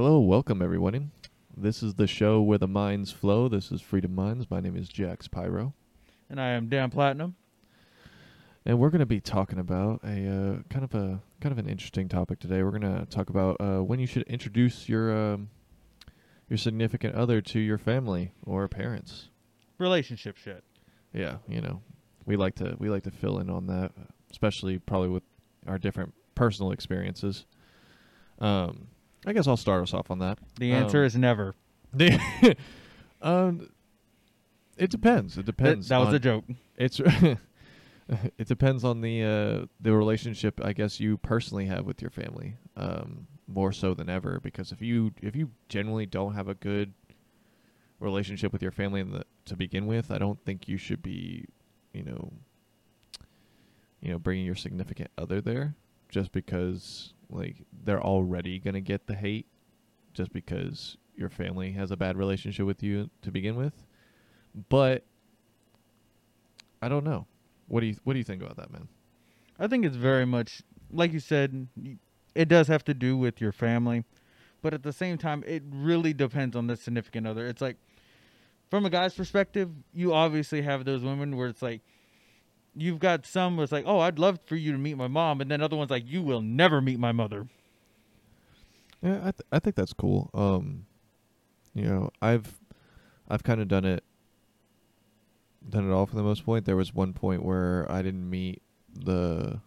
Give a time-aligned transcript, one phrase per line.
[0.00, 1.10] Hello, welcome everyone.
[1.56, 3.48] This is the show where the minds flow.
[3.48, 4.48] This is Freedom Minds.
[4.48, 5.74] My name is Jax Pyro,
[6.30, 7.34] And I am Dan Platinum.
[8.64, 11.68] and we're going to be talking about a uh, kind of a kind of an
[11.68, 12.62] interesting topic today.
[12.62, 15.50] We're going to talk about uh, when you should introduce your um,
[16.48, 19.30] your significant other to your family or parents.
[19.78, 20.62] Relationship shit.
[21.12, 21.82] Yeah, you know,
[22.24, 23.90] we like to we like to fill in on that,
[24.30, 25.24] especially probably with
[25.66, 27.46] our different personal experiences.
[28.38, 28.86] Um,
[29.26, 30.38] I guess I'll start us off on that.
[30.58, 31.54] The answer Um, is never.
[33.22, 33.68] um,
[34.76, 35.34] it depends.
[35.36, 35.88] It That, depends.
[35.88, 36.44] that was on- a joke.
[36.76, 37.00] It's
[38.38, 42.56] it depends on the uh, the relationship I guess you personally have with your family,
[42.76, 44.40] um, more so than ever.
[44.42, 46.92] Because if you if you generally don't have a good
[48.00, 51.46] relationship with your family in the, to begin with, I don't think you should be,
[51.92, 52.32] you know,
[54.00, 55.74] you know, bringing your significant other there
[56.08, 59.46] just because like they're already gonna get the hate
[60.14, 63.84] just because your family has a bad relationship with you to begin with.
[64.68, 65.04] But
[66.80, 67.26] I don't know.
[67.66, 68.88] What do you What do you think about that, man?
[69.58, 71.68] I think it's very much, like you said,
[72.34, 74.04] it does have to do with your family.
[74.62, 77.46] But at the same time, it really depends on the significant other.
[77.46, 77.76] It's like,
[78.70, 81.80] from a guy's perspective, you obviously have those women where it's like,
[82.76, 85.40] you've got some it's like, oh, I'd love for you to meet my mom.
[85.40, 87.48] And then other ones like, you will never meet my mother.
[89.02, 90.30] Yeah, I th- I think that's cool.
[90.34, 90.86] Um,
[91.74, 92.58] you know, I've
[93.28, 94.02] I've kind of done it
[95.68, 96.64] done it all for the most point.
[96.64, 99.60] There was one point where I didn't meet the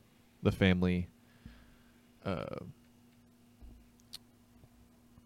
[0.44, 1.08] the family
[2.26, 2.56] uh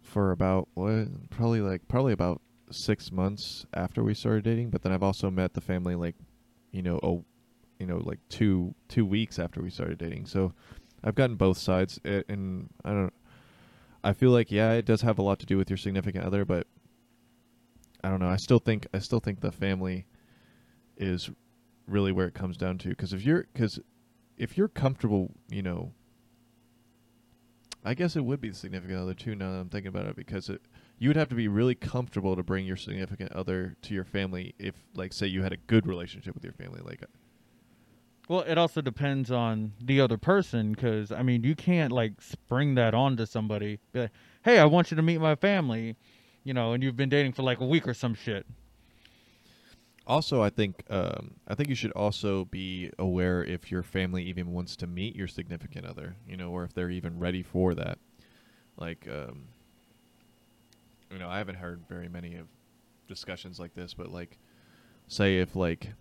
[0.02, 2.40] for about what probably like probably about
[2.70, 6.14] 6 months after we started dating, but then I've also met the family like
[6.70, 7.35] you know, a
[7.78, 10.26] you know, like 2 2 weeks after we started dating.
[10.26, 10.52] So
[11.04, 13.12] I've gotten both sides and I don't
[14.02, 16.44] I feel like yeah, it does have a lot to do with your significant other,
[16.44, 16.66] but
[18.04, 18.28] I don't know.
[18.28, 20.06] I still think I still think the family
[20.96, 21.30] is
[21.86, 23.80] really where it comes down to because if you're because
[24.36, 25.92] if you're comfortable, you know,
[27.84, 29.34] I guess it would be the significant other too.
[29.34, 30.62] Now that I'm thinking about it, because it
[30.98, 34.54] you would have to be really comfortable to bring your significant other to your family
[34.58, 37.04] if, like, say you had a good relationship with your family, like.
[38.28, 42.74] Well, it also depends on the other person because I mean, you can't like spring
[42.74, 43.78] that onto somebody.
[43.92, 44.10] Be like,
[44.44, 45.96] "Hey, I want you to meet my family,"
[46.42, 48.46] you know, and you've been dating for like a week or some shit.
[50.08, 54.52] Also, I think um, I think you should also be aware if your family even
[54.52, 57.98] wants to meet your significant other, you know, or if they're even ready for that.
[58.76, 59.48] Like, um,
[61.10, 62.46] you know, I haven't heard very many of
[63.08, 64.38] discussions like this, but like,
[65.08, 65.92] say if like,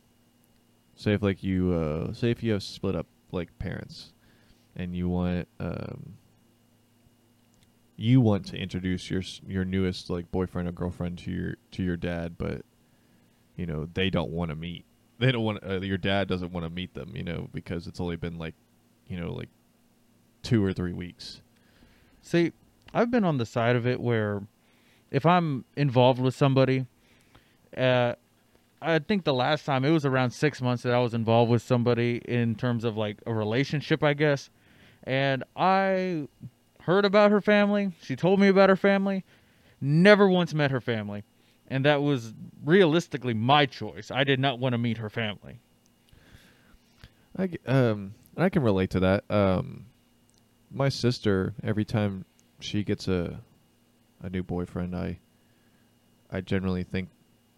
[0.96, 4.14] say if like you uh, say if you have split up like parents,
[4.76, 6.16] and you want um,
[7.98, 11.98] you want to introduce your your newest like boyfriend or girlfriend to your to your
[11.98, 12.62] dad, but
[13.56, 14.86] you know they don't want to meet.
[15.20, 18.02] They don't want uh, your dad doesn't want to meet them you know because it's
[18.02, 18.56] only been like
[19.08, 19.50] you know like
[20.44, 21.42] two or three weeks.
[22.22, 22.52] See,
[22.94, 24.44] I've been on the side of it where
[25.12, 26.86] if I'm involved with somebody,
[27.78, 28.16] uh,
[28.86, 31.62] I think the last time it was around six months that I was involved with
[31.62, 34.50] somebody in terms of like a relationship, I guess.
[35.04, 36.28] And I
[36.82, 37.92] heard about her family.
[38.02, 39.24] She told me about her family.
[39.82, 41.24] Never once met her family.
[41.68, 44.12] And that was realistically my choice.
[44.12, 45.60] I did not want to meet her family.
[47.38, 49.88] I um I can relate to that um
[50.72, 52.26] my sister every time
[52.60, 53.42] she gets a
[54.22, 55.20] a new boyfriend I
[56.32, 57.10] I generally think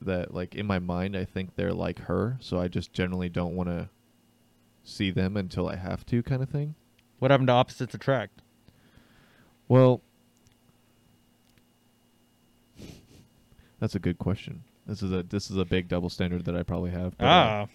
[0.01, 3.55] that like in my mind I think they're like her so I just generally don't
[3.55, 3.89] want to
[4.83, 6.75] see them until I have to kind of thing
[7.19, 8.41] What happened to opposites attract?
[9.67, 10.01] Well,
[13.79, 14.63] that's a good question.
[14.85, 17.13] This is a this is a big double standard that I probably have.
[17.19, 17.67] uh, Ah,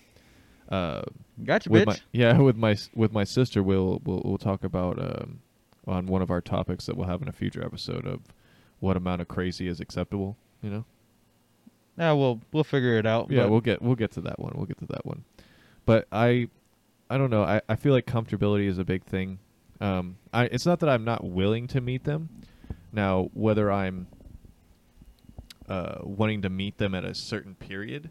[0.70, 1.02] uh,
[1.44, 1.86] gotcha, with bitch.
[1.86, 5.40] my yeah, with my with my sister, we'll we'll we'll talk about um
[5.86, 8.20] on one of our topics that we'll have in a future episode of
[8.80, 10.36] what amount of crazy is acceptable.
[10.62, 10.84] You know.
[11.98, 13.30] Yeah, we'll we'll figure it out.
[13.30, 14.52] Yeah, but- we'll get we'll get to that one.
[14.56, 15.24] We'll get to that one.
[15.84, 16.48] But I
[17.10, 17.42] I don't know.
[17.42, 19.38] I, I feel like comfortability is a big thing.
[19.80, 22.28] Um I it's not that I'm not willing to meet them.
[22.92, 24.06] Now, whether I'm
[25.68, 28.10] uh wanting to meet them at a certain period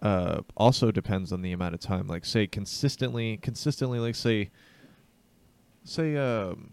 [0.00, 2.06] uh also depends on the amount of time.
[2.06, 4.50] Like say consistently consistently like say
[5.84, 6.70] say um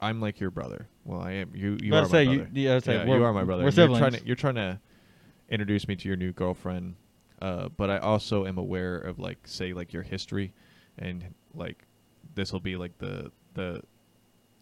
[0.00, 0.88] I'm like your brother.
[1.04, 1.50] Well, I am.
[1.54, 2.48] You you are my say, brother.
[2.52, 3.62] you- yeah, was yeah, you we're- my brother.
[3.62, 4.18] we're and You're trying siblings.
[4.20, 4.80] to you're trying to
[5.48, 6.96] introduce me to your new girlfriend.
[7.40, 10.52] Uh, but I also am aware of like say like your history,
[10.98, 11.86] and like
[12.34, 13.82] this will be like the the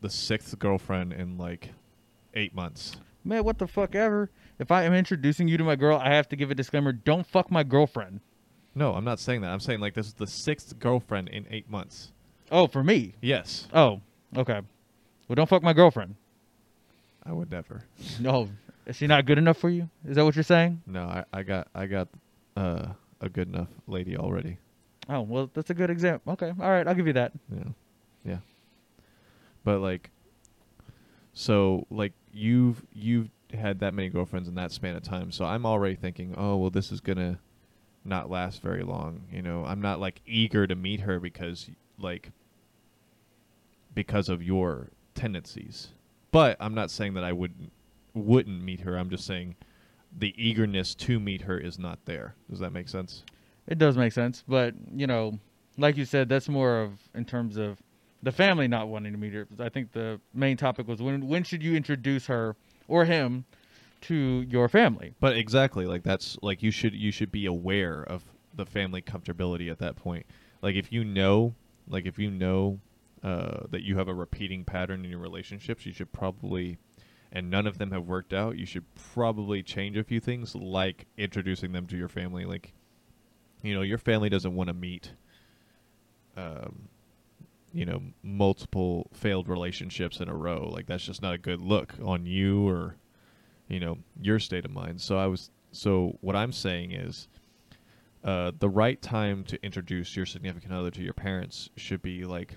[0.00, 1.70] the sixth girlfriend in like
[2.34, 2.96] eight months.
[3.24, 4.30] Man, what the fuck ever.
[4.60, 6.92] If I am introducing you to my girl, I have to give a disclaimer.
[6.92, 8.20] Don't fuck my girlfriend.
[8.74, 9.50] No, I'm not saying that.
[9.50, 12.12] I'm saying like this is the sixth girlfriend in eight months.
[12.50, 13.14] Oh, for me.
[13.20, 14.00] Yes, Oh,
[14.36, 14.60] okay.
[15.26, 16.14] Well, don't fuck my girlfriend.
[17.28, 17.84] I would never.
[18.18, 18.48] No,
[18.86, 19.90] is she not good enough for you?
[20.08, 20.82] Is that what you're saying?
[20.86, 22.08] No, I, I got I got
[22.56, 22.86] uh,
[23.20, 24.56] a good enough lady already.
[25.10, 26.32] Oh, well, that's a good example.
[26.32, 27.32] Okay, all right, I'll give you that.
[27.54, 27.64] Yeah,
[28.24, 28.38] yeah.
[29.62, 30.10] But like,
[31.34, 35.66] so like you've you've had that many girlfriends in that span of time, so I'm
[35.66, 37.38] already thinking, oh well, this is gonna
[38.04, 39.24] not last very long.
[39.30, 42.30] You know, I'm not like eager to meet her because like
[43.94, 45.88] because of your tendencies.
[46.30, 47.72] But I'm not saying that I wouldn't
[48.14, 48.96] wouldn't meet her.
[48.96, 49.56] I'm just saying
[50.16, 52.34] the eagerness to meet her is not there.
[52.50, 53.22] Does that make sense?
[53.66, 55.38] It does make sense, but you know,
[55.76, 57.78] like you said, that's more of in terms of
[58.22, 59.46] the family not wanting to meet her.
[59.58, 62.56] I think the main topic was when when should you introduce her
[62.88, 63.44] or him
[64.02, 64.14] to
[64.48, 65.14] your family?
[65.20, 68.24] But exactly, like that's like you should you should be aware of
[68.54, 70.26] the family comfortability at that point.
[70.62, 71.54] Like if you know,
[71.88, 72.80] like if you know
[73.22, 76.78] uh, that you have a repeating pattern in your relationships, you should probably,
[77.32, 78.56] and none of them have worked out.
[78.58, 82.44] You should probably change a few things, like introducing them to your family.
[82.44, 82.72] Like,
[83.62, 85.12] you know, your family doesn't want to meet,
[86.36, 86.88] um,
[87.72, 90.68] you know, multiple failed relationships in a row.
[90.72, 92.96] Like that's just not a good look on you or
[93.68, 97.28] you know your state of mind so i was so what i'm saying is
[98.24, 102.56] uh, the right time to introduce your significant other to your parents should be like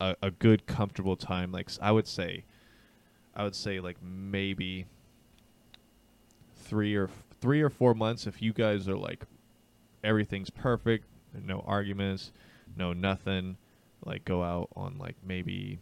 [0.00, 1.52] a, a good comfortable time.
[1.52, 2.44] Like i would say
[3.34, 4.86] i would say like maybe
[6.56, 9.24] three or f- three or four months if you guys are like
[10.04, 11.04] everything's perfect
[11.44, 12.32] no arguments
[12.76, 13.56] no nothing
[14.04, 15.78] like go out on like maybe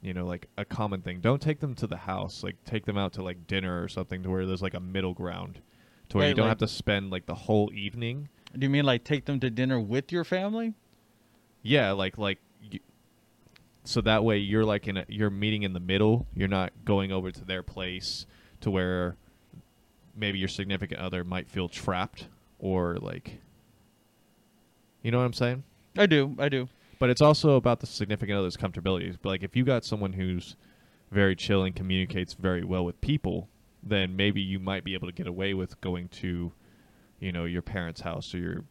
[0.00, 1.20] you know like a common thing.
[1.20, 4.22] Don't take them to the house like take them out to like dinner or something
[4.24, 5.60] to where there's like a middle ground
[6.08, 8.28] to where you don't like- have to spend like the whole evening.
[8.58, 10.74] Do you mean like take them to dinner with your family?
[11.64, 12.38] yeah like like
[13.84, 17.10] so that way you're like in a you're meeting in the middle you're not going
[17.12, 18.26] over to their place
[18.60, 19.16] to where
[20.14, 23.40] maybe your significant other might feel trapped or like
[25.02, 25.64] you know what i'm saying
[25.96, 26.68] I do, I do.
[26.98, 29.16] but it's also about the significant other's comfortability.
[29.20, 30.56] But like if you got someone who's
[31.10, 33.48] very chill and communicates very well with people,
[33.82, 36.52] then maybe you might be able to get away with going to,
[37.20, 38.64] you know, your parents' house or your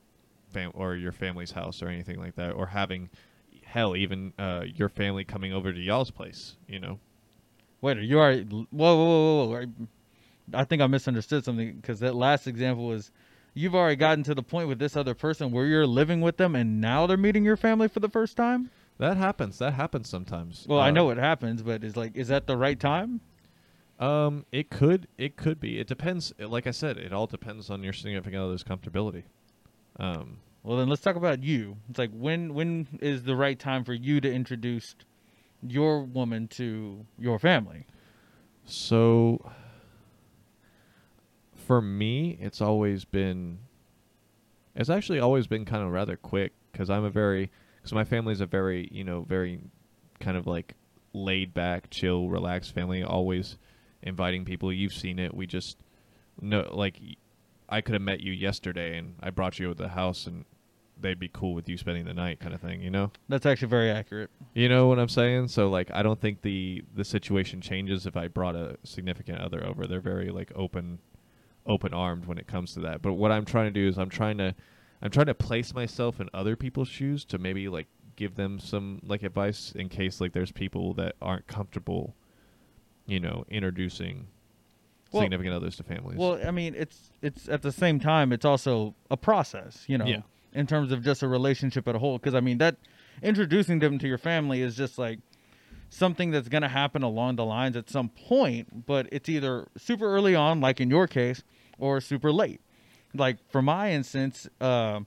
[0.50, 3.10] fam- or your family's house or anything like that, or having
[3.72, 6.58] hell even uh, your family coming over to y'all's place.
[6.68, 7.00] You know,
[7.82, 9.66] Wait, are you are Whoa, whoa, whoa, whoa!
[10.54, 13.12] I think I misunderstood something because that last example was
[13.54, 16.56] you've already gotten to the point with this other person where you're living with them
[16.56, 18.70] and now they're meeting your family for the first time.
[18.98, 19.58] that happens.
[19.60, 20.66] That happens sometimes.
[20.70, 23.22] Well, I Uh, know it happens, but it's like, is that the right time?
[24.00, 25.80] Um, it could, it could be.
[25.80, 26.34] It depends.
[26.40, 29.24] Like I said, it all depends on your significant other's comfortability.
[30.00, 31.78] Um, Well, then let's talk about you.
[31.90, 34.96] It's like when when is the right time for you to introduce
[35.68, 37.86] your woman to your family?
[38.66, 39.50] So
[41.56, 43.60] for me, it's always been
[44.76, 48.42] it's actually always been kind of rather quick cuz I'm a very cuz my family's
[48.42, 49.62] a very, you know, very
[50.20, 50.76] kind of like
[51.14, 53.58] laid back, chill, relaxed family, always
[54.04, 54.72] inviting people.
[54.72, 55.34] You've seen it.
[55.34, 55.80] We just
[56.40, 57.00] no like
[57.68, 60.46] I could have met you yesterday and I brought you over to the house and
[61.02, 63.12] they'd be cool with you spending the night kind of thing, you know?
[63.30, 64.30] That's actually very accurate.
[64.54, 65.48] You know what I'm saying?
[65.50, 69.66] So like I don't think the the situation changes if I brought a significant other
[69.66, 69.88] over.
[69.88, 71.00] They're very like open
[71.66, 73.02] open armed when it comes to that.
[73.02, 74.56] But what I'm trying to do is I'm trying to
[75.02, 79.00] I'm trying to place myself in other people's shoes to maybe like give them some
[79.04, 82.16] like advice in case like there's people that aren't comfortable
[83.08, 84.28] you know introducing
[85.12, 86.18] Well- significant others to families.
[86.18, 90.06] Well, I mean, it's it's at the same time, it's also a process, you know,
[90.06, 90.22] Yeah.
[90.54, 92.18] In terms of just a relationship at a whole.
[92.18, 92.78] Because I mean, that
[93.22, 95.20] introducing them to your family is just like
[95.90, 100.36] something that's gonna happen along the lines at some point, but it's either super early
[100.36, 101.44] on, like in your case,
[101.78, 102.62] or super late.
[103.14, 105.02] Like for my instance, uh,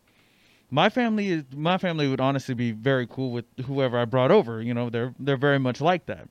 [0.70, 4.60] my family is my family would honestly be very cool with whoever I brought over.
[4.60, 6.28] You know, they're they're very much like that.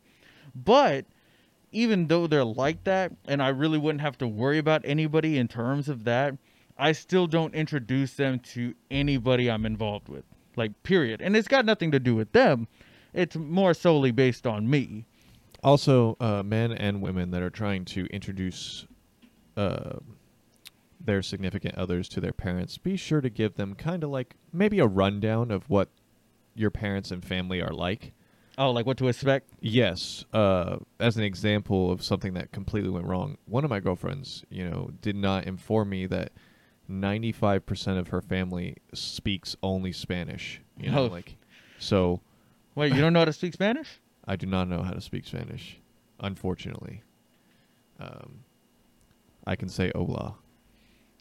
[0.56, 1.06] But
[1.72, 5.48] even though they're like that, and I really wouldn't have to worry about anybody in
[5.48, 6.36] terms of that,
[6.78, 10.24] I still don't introduce them to anybody I'm involved with.
[10.56, 11.22] Like, period.
[11.22, 12.68] And it's got nothing to do with them.
[13.14, 15.06] It's more solely based on me.
[15.64, 18.86] also uh, men and women that are trying to introduce
[19.56, 19.94] uh,
[21.00, 24.80] their significant others to their parents be sure to give them kind of like maybe
[24.80, 25.90] a rundown of what
[26.56, 28.14] your parents and family are like
[28.58, 29.50] Oh, like what to expect?
[29.62, 34.44] Yes, uh, as an example of something that completely went wrong, one of my girlfriends,
[34.52, 36.32] you know, did not inform me that
[36.90, 40.62] 95% of her family speaks only Spanish.
[40.78, 41.08] You know, Oh.
[41.08, 41.36] like,
[41.80, 42.20] so
[42.76, 44.00] Wait, you don't know how to speak Spanish?
[44.28, 45.78] I do not know how to speak Spanish,
[46.20, 47.02] unfortunately.
[48.00, 48.40] Um,
[49.46, 50.36] I can say hola.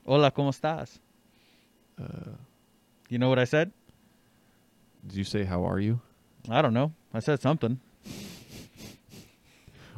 [0.06, 0.98] Hola, ¿cómo estás?
[2.00, 2.32] Uh,
[3.08, 3.72] You know what I said?
[5.06, 6.00] did you say how are you?
[6.48, 6.92] I don't know.
[7.12, 7.80] I said something.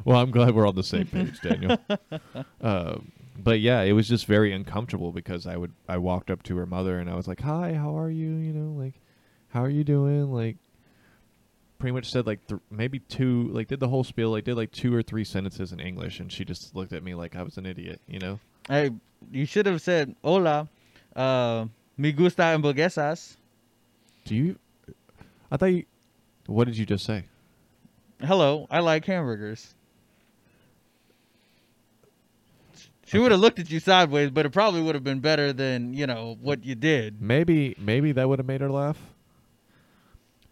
[0.03, 1.79] Well, I'm glad we're on the same page, Daniel.
[2.61, 3.11] um,
[3.45, 6.65] but yeah, it was just very uncomfortable because I would I walked up to her
[6.65, 8.31] mother and I was like, "Hi, how are you?
[8.37, 8.95] You know, like,
[9.49, 10.57] how are you doing?" Like,
[11.77, 14.71] pretty much said like th- maybe two, like did the whole spiel, like did like
[14.71, 17.57] two or three sentences in English, and she just looked at me like I was
[17.57, 18.39] an idiot, you know?
[18.67, 18.89] Hey,
[19.31, 20.67] you should have said hola.
[21.15, 23.37] Uh, me gusta hamburguesas.
[24.25, 24.57] Do you?
[25.51, 25.85] I thought you.
[26.47, 27.25] What did you just say?
[28.19, 29.75] Hello, I like hamburgers.
[33.05, 35.93] She would have looked at you sideways, but it probably would have been better than
[35.93, 37.21] you know what you did.
[37.21, 38.97] Maybe maybe that would have made her laugh.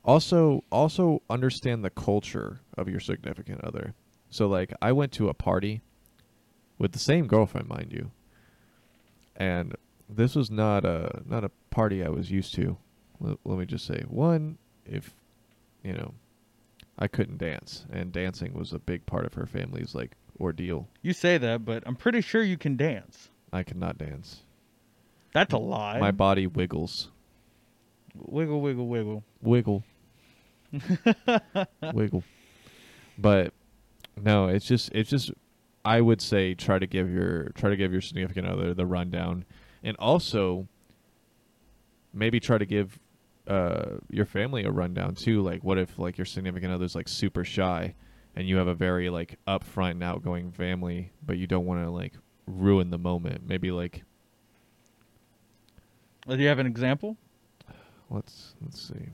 [0.05, 3.95] Also also understand the culture of your significant other.
[4.29, 5.81] So like I went to a party
[6.77, 8.11] with the same girlfriend, mind you.
[9.35, 9.75] And
[10.07, 12.77] this was not a not a party I was used to.
[13.19, 15.15] Let, let me just say, one, if
[15.83, 16.13] you know,
[16.99, 20.87] I couldn't dance, and dancing was a big part of her family's like ordeal.
[21.01, 23.29] You say that, but I'm pretty sure you can dance.
[23.51, 24.41] I cannot dance.
[25.33, 25.99] That's a lie.
[25.99, 27.09] My body wiggles,
[28.15, 29.23] wiggle, wiggle, wiggle.
[29.41, 29.83] wiggle.
[31.93, 32.23] wiggle.
[33.17, 33.53] But
[34.21, 35.31] no, it's just it's just
[35.85, 39.45] I would say try to give your try to give your significant other the rundown
[39.83, 40.67] and also
[42.13, 42.99] maybe try to give
[43.47, 47.43] uh your family a rundown too like what if like your significant other's like super
[47.43, 47.93] shy
[48.35, 51.89] and you have a very like upfront and outgoing family but you don't want to
[51.89, 52.13] like
[52.47, 54.03] ruin the moment maybe like
[56.27, 57.17] Do you have an example?
[58.09, 59.09] let's let's see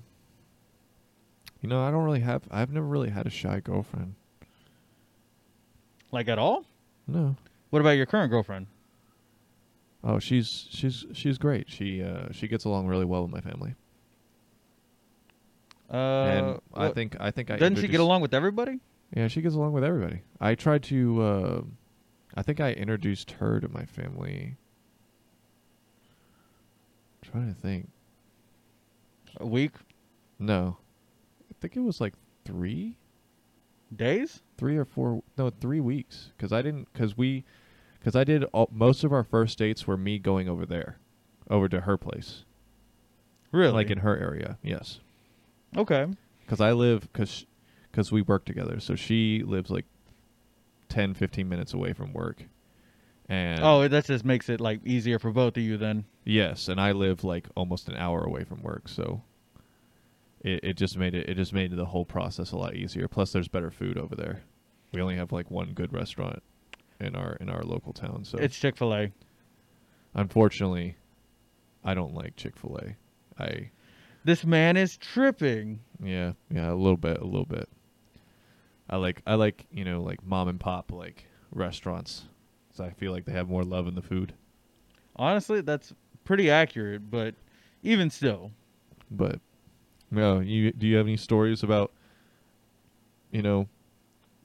[1.61, 4.15] you know i don't really have i've never really had a shy girlfriend
[6.11, 6.65] Like at all?
[7.07, 7.35] no
[7.69, 8.67] What about your current girlfriend?
[10.03, 11.69] Oh, she's she's she's great.
[11.69, 13.75] She uh she gets along really well with my family.
[15.91, 18.79] Uh, and I think I think I doesn't she get along with everybody?
[19.15, 20.21] Yeah, she gets along with everybody.
[20.39, 21.61] I tried to uh
[22.35, 24.55] I think I introduced her to my family.
[27.21, 27.89] trying to think.
[29.37, 29.73] A week,
[30.39, 30.77] No.
[31.51, 32.13] I think it was like
[32.45, 32.95] 3
[33.95, 34.41] days?
[34.57, 37.43] 3 or 4 no, 3 weeks cuz I didn't cuz we
[38.03, 40.97] cuz I did all, most of our first dates were me going over there
[41.49, 42.43] over to her place.
[43.51, 43.73] Really?
[43.73, 44.57] Like in her area.
[44.63, 44.99] Yes.
[45.75, 46.07] okay.
[46.41, 47.45] because I live because
[47.91, 48.79] because we work together.
[48.79, 49.85] So she lives like
[50.89, 52.43] 10, 15 minutes away from work,
[53.27, 56.05] and Oh, that just makes it like easier for both of you then.
[56.25, 58.87] yes, and I live like almost an hour away from work.
[58.89, 59.21] So
[60.41, 63.07] it it just made it it just made the whole process a lot easier.
[63.07, 64.41] Plus, there's better food over there.
[64.93, 66.41] We only have like one good restaurant
[66.99, 68.23] in our in our local town.
[68.25, 69.11] So It's Chick Fil A.
[70.15, 70.95] unfortunately,
[71.83, 72.95] I don't like Chick Fil A.
[73.43, 73.69] I
[74.23, 75.81] This man is tripping.
[76.03, 77.69] Yeah, yeah, a little bit, a little bit.
[78.89, 82.25] I like, I like, you know, like mom and pop like restaurants.
[82.73, 84.33] So I feel like they have more love in the food.
[85.15, 85.93] Honestly, that's
[86.23, 87.35] pretty accurate, but
[87.83, 88.51] even still,
[89.11, 89.39] But
[90.11, 91.91] no, you do you have any stories about,
[93.31, 93.67] you know,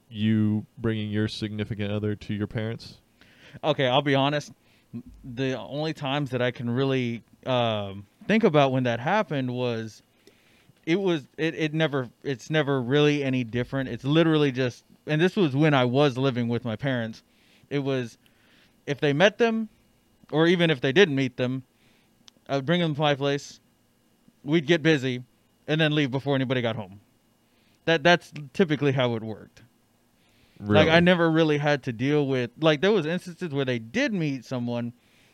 [0.09, 2.99] you bringing your significant other to your parents?
[3.63, 4.51] okay, I'll be honest.
[5.23, 10.01] The only times that I can really um, think about when that happened was
[10.85, 13.89] it was it, it never it's never really any different.
[13.89, 17.23] It's literally just and this was when I was living with my parents.
[17.69, 18.17] It was
[18.85, 19.69] if they met them
[20.31, 21.63] or even if they didn't meet them,
[22.47, 23.59] I would bring them to my place.
[24.43, 25.23] We'd get busy
[25.67, 26.99] and then leave before anybody got home.
[27.85, 29.63] That that's typically how it worked.
[30.59, 34.13] Like I never really had to deal with like there was instances where they did
[34.13, 34.93] meet someone,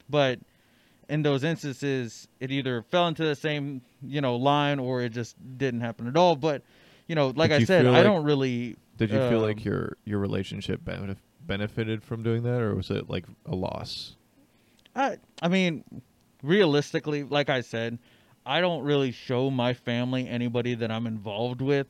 [0.10, 0.39] but
[1.12, 5.36] in those instances it either fell into the same, you know, line or it just
[5.58, 6.38] didn't happen at all.
[6.38, 6.63] But,
[7.06, 9.65] you know, like Did I said, I like- don't really Did you feel um, like
[9.65, 14.15] your your relationship benef- benefited from doing that, or was it like a loss?
[14.96, 15.84] I I mean,
[16.44, 18.00] realistically, like I said,
[18.46, 21.88] I don't really show my family anybody that I'm involved with.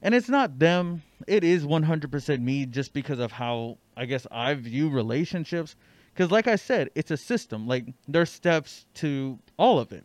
[0.00, 1.02] And it's not them.
[1.26, 5.74] It is 100% me just because of how I guess I view relationships
[6.14, 7.66] cuz like I said, it's a system.
[7.66, 10.04] Like there's steps to all of it.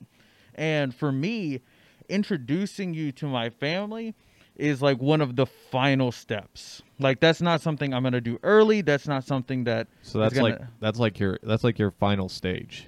[0.56, 1.62] And for me,
[2.10, 4.16] introducing you to my family
[4.56, 6.82] is like one of the final steps.
[7.00, 8.82] Like that's not something I'm gonna do early.
[8.82, 12.28] That's not something that So that's like gonna- that's like your that's like your final
[12.28, 12.88] stage.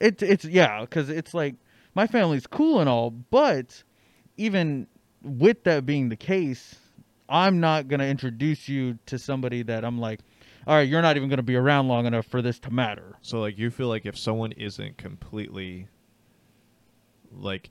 [0.00, 1.54] It's it's yeah, because it's like
[1.94, 3.82] my family's cool and all, but
[4.36, 4.88] even
[5.22, 6.74] with that being the case,
[7.28, 10.20] I'm not gonna introduce you to somebody that I'm like,
[10.66, 13.16] all right, you're not even gonna be around long enough for this to matter.
[13.22, 15.88] So like you feel like if someone isn't completely
[17.34, 17.70] like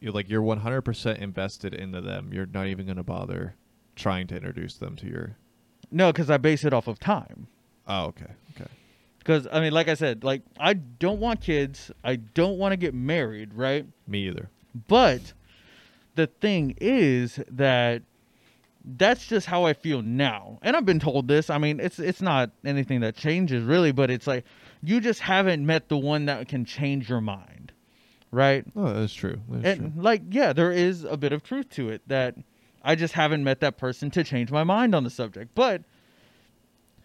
[0.00, 3.54] you're like you're 100% invested into them, you're not even going to bother
[3.96, 5.36] trying to introduce them to your
[5.90, 7.48] No, because I base it off of time.
[7.86, 8.32] Oh, okay.
[8.56, 8.70] Okay.
[9.18, 11.90] Because I mean, like I said, like I don't want kids.
[12.02, 13.86] I don't want to get married, right?
[14.06, 14.48] Me either.
[14.88, 15.34] But
[16.14, 18.02] the thing is that
[18.84, 20.58] that's just how I feel now.
[20.62, 21.50] And I've been told this.
[21.50, 24.44] I mean, it's it's not anything that changes really, but it's like
[24.82, 27.72] you just haven't met the one that can change your mind.
[28.32, 28.64] Right?
[28.76, 29.40] Oh, that's true.
[29.48, 30.02] That's and true.
[30.02, 32.36] like yeah, there is a bit of truth to it that
[32.82, 35.54] I just haven't met that person to change my mind on the subject.
[35.54, 35.82] But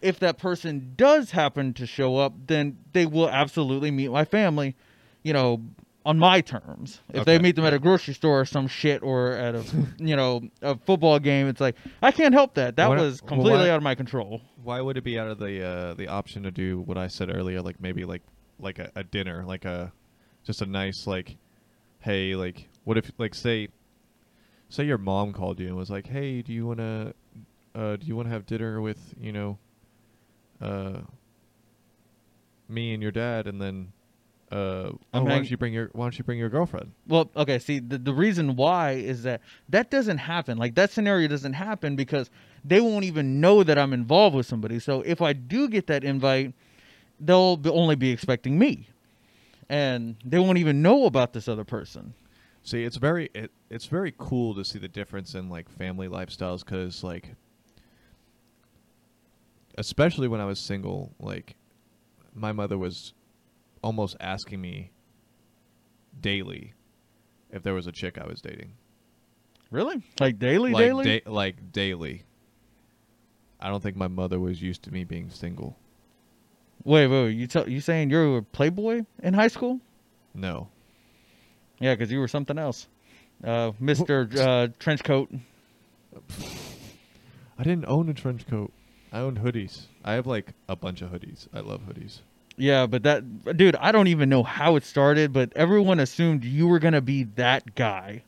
[0.00, 4.76] if that person does happen to show up, then they will absolutely meet my family,
[5.22, 5.62] you know,
[6.06, 7.00] on my terms.
[7.12, 9.64] If they meet them at a grocery store or some shit or at a
[9.98, 12.76] you know, a football game, it's like I can't help that.
[12.76, 14.40] That Why not- was well, completely why- out of my control.
[14.62, 17.28] Why would it be out of the uh the option to do what I said
[17.34, 18.22] earlier like maybe like
[18.60, 19.92] like a, a dinner, like a
[20.44, 21.36] just a nice like
[21.98, 23.68] hey, like what if like say
[24.68, 27.14] say your mom called you and was like, "Hey, do you want to
[27.74, 29.58] uh do you want to have dinner with, you know,
[30.60, 31.00] uh
[32.68, 33.92] me and your dad and then
[34.52, 37.58] uh oh, why don't you bring your why don't you bring your girlfriend?" Well, okay,
[37.58, 40.56] see, the, the reason why is that that doesn't happen.
[40.56, 42.30] Like, that scenario doesn't happen because
[42.64, 44.78] they won't even know that I'm involved with somebody.
[44.78, 46.54] So, if I do get that invite,
[47.18, 48.88] they'll be, only be expecting me.
[49.68, 52.14] And they won't even know about this other person.
[52.62, 56.64] See, it's very it, it's very cool to see the difference in like family lifestyles
[56.64, 57.34] cuz like
[59.78, 61.56] especially when I was single, like
[62.34, 63.12] my mother was
[63.82, 64.90] almost asking me
[66.20, 66.74] daily
[67.50, 68.72] if there was a chick I was dating.
[69.70, 70.02] Really?
[70.20, 71.04] Like, daily, like daily?
[71.04, 72.22] da- like daily.
[73.60, 75.76] I don't think my mother was used to me being single.
[76.84, 77.36] wait, wait, wait.
[77.36, 79.80] You, tell you saying you're a playboy in high school?
[80.34, 80.68] No.
[81.80, 82.86] Yeah, because you were something else.
[83.42, 84.34] Uh, Mr.
[84.36, 85.40] Uh, Trenchcoat.
[87.58, 88.72] I didn't own a trench coat.
[89.12, 89.86] I owned hoodies.
[90.04, 91.48] I have like a bunch of hoodies.
[91.52, 92.20] I love hoodies.
[92.56, 96.66] Yeah, but that, dude, I don't even know how it started, but everyone assumed you
[96.68, 98.22] were going to be that guy.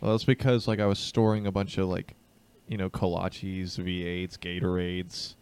[0.00, 2.14] Well, that's because like I was storing a bunch of like,
[2.68, 5.34] you know, kolaches, V8s, Gatorades,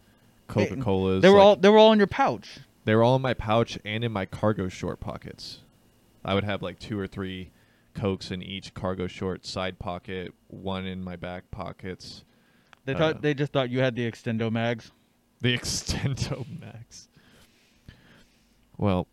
[0.47, 1.21] Coca Colas.
[1.23, 2.59] They were all they were all in your pouch.
[2.85, 5.59] they were all in my pouch and in my cargo short pockets.
[6.23, 7.49] I would have like two or three
[7.95, 12.23] cokes in each cargo short side pocket, one in my back pockets.
[12.85, 14.91] They Uh, thought they just thought you had the extendo mags.
[15.41, 17.07] The Extendo Max.
[18.77, 19.07] Well,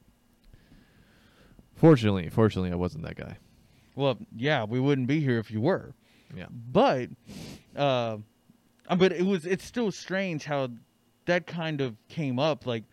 [1.75, 3.39] fortunately, fortunately, I wasn't that guy.
[3.95, 5.95] Well, yeah, we wouldn't be here if you were.
[6.35, 6.47] Yeah.
[6.51, 7.11] But,
[7.77, 8.19] uh,
[8.89, 10.69] uh, but it was it's still strange how
[11.27, 12.67] that kind of came up.
[12.67, 12.85] Like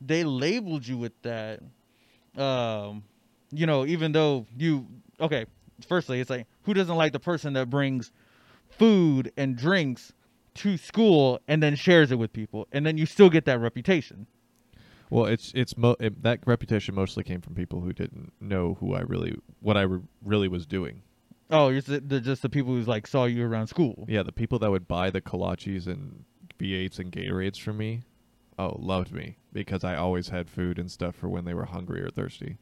[0.00, 1.60] they labeled you with that.
[2.36, 3.02] Um,
[3.50, 4.86] you know, even though you
[5.20, 5.46] okay.
[5.88, 8.12] Firstly, it's like who doesn't like the person that brings
[8.68, 10.12] food and drinks
[10.54, 14.26] to school and then shares it with people, and then you still get that reputation.
[15.10, 18.94] Well, it's it's mo- it, that reputation mostly came from people who didn't know who
[18.94, 21.02] I really what I re- really was doing.
[21.50, 24.06] Oh, you're the, just the people who's like saw you around school.
[24.08, 26.24] Yeah, the people that would buy the kolaches and
[26.60, 28.02] V8s and Gatorades from me,
[28.56, 32.02] oh, loved me because I always had food and stuff for when they were hungry
[32.02, 32.58] or thirsty.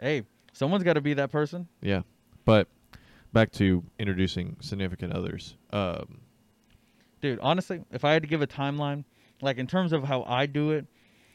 [0.00, 0.22] Hey,
[0.54, 1.68] someone's got to be that person.
[1.82, 2.00] Yeah,
[2.46, 2.68] but
[3.34, 5.56] back to introducing significant others.
[5.70, 6.20] Um,
[7.24, 9.02] dude honestly if i had to give a timeline
[9.40, 10.86] like in terms of how i do it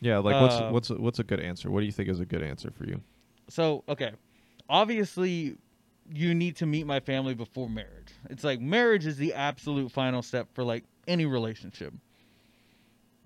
[0.01, 1.69] yeah, like what's Uh, what's a, what's a good answer?
[1.71, 3.01] What do you think is a good answer for you?
[3.49, 4.11] so okay.
[4.69, 5.55] Obviously
[6.13, 8.09] you need to meet my family before marriage.
[8.29, 11.93] It's like marriage is the absolute final step for like any relationship.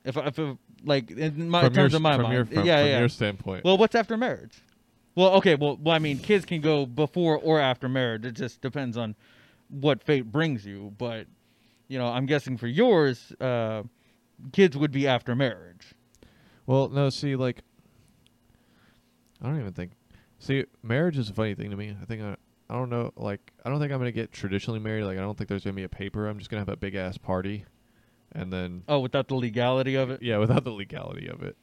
[0.03, 0.39] If I- if
[0.86, 2.33] like in my from your, terms of my from mind.
[2.33, 2.99] your, from, yeah from yeah.
[2.99, 3.63] your standpoint.
[3.63, 4.62] well what's after marriage?
[5.15, 8.25] Well okay well, well i mean kids can go before or after marriage.
[8.25, 9.15] It just depends on
[9.69, 10.93] what fate brings you.
[10.97, 11.27] But
[11.89, 13.83] you know i'm guessing for yours uh
[14.53, 15.93] kids would be after marriage
[16.65, 17.62] Well, no, see, like,
[19.41, 19.91] I don't even think.
[20.39, 21.95] See, marriage is a funny thing to me.
[22.02, 22.36] I think I,
[22.69, 25.04] I don't know, like, I don't think I'm gonna get traditionally married.
[25.04, 26.28] Like, I don't think there's gonna be a paper.
[26.28, 27.65] I'm just gonna have a big ass party,
[28.32, 30.21] and then Oh, without the legality of it.
[30.21, 31.58] yeah, without the legality of it.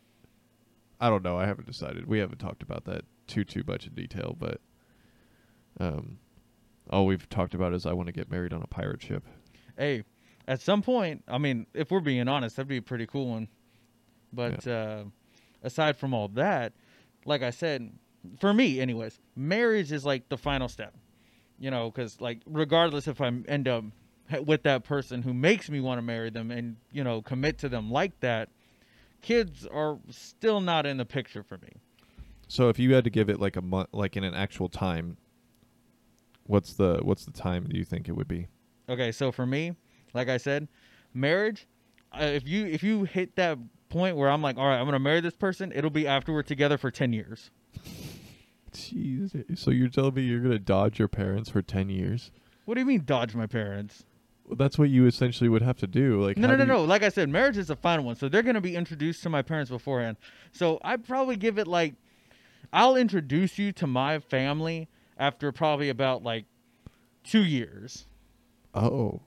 [1.01, 1.39] I don't know.
[1.39, 2.07] I haven't decided.
[2.07, 4.61] We haven't talked about that too too much in detail, but
[5.79, 6.19] um,
[6.91, 9.25] all we've talked about is I want to get married on a pirate ship.
[9.79, 10.05] Hey,
[10.47, 13.49] at some point, I mean, if we're being honest, that'd be a pretty cool one.
[14.33, 15.05] But uh,
[15.63, 16.73] aside from all that,
[17.25, 17.93] like I said,
[18.39, 20.95] for me, anyways, marriage is like the final step.
[21.59, 23.85] You know, because like regardless if I end up
[24.45, 27.69] with that person who makes me want to marry them and you know commit to
[27.69, 28.49] them like that,
[29.21, 31.73] kids are still not in the picture for me.
[32.49, 35.17] So if you had to give it like a month, like in an actual time,
[36.45, 38.49] what's the what's the time do you think it would be?
[38.89, 39.77] Okay, so for me,
[40.15, 40.67] like I said,
[41.15, 41.67] marriage.
[42.13, 43.57] Uh, if you if you hit that
[43.91, 46.43] point where I'm like, all right, I'm gonna marry this person, it'll be after we're
[46.43, 47.51] together for ten years.
[48.73, 52.31] Jeez, eh, so you're telling me you're gonna dodge your parents for ten years?
[52.65, 54.05] What do you mean dodge my parents?
[54.47, 56.23] Well, that's what you essentially would have to do.
[56.25, 56.85] Like No, no, no, you- no.
[56.85, 59.43] Like I said, marriage is the final one, so they're gonna be introduced to my
[59.43, 60.17] parents beforehand.
[60.53, 61.95] So I'd probably give it like,
[62.73, 66.45] I'll introduce you to my family after probably about like
[67.25, 68.07] two years.
[68.73, 69.21] Oh,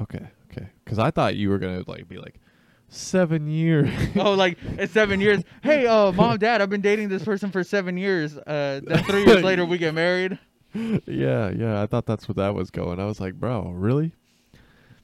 [0.00, 0.68] okay, okay.
[0.84, 2.40] Because I thought you were gonna like be like
[2.88, 3.90] seven years.
[4.16, 5.42] oh, like it's seven years.
[5.62, 8.36] Hey, uh, mom, dad, I've been dating this person for seven years.
[8.36, 10.38] Uh, then three years later, we get married.
[10.74, 11.82] yeah, yeah.
[11.82, 13.00] I thought that's what that was going.
[13.00, 14.12] I was like, bro, really?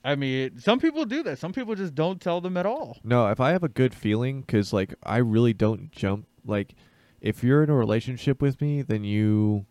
[0.04, 1.38] I mean, some people do that.
[1.38, 2.98] Some people just don't tell them at all.
[3.04, 6.26] No, if I have a good feeling, because like I really don't jump.
[6.44, 6.74] Like,
[7.20, 9.66] if you're in a relationship with me, then you.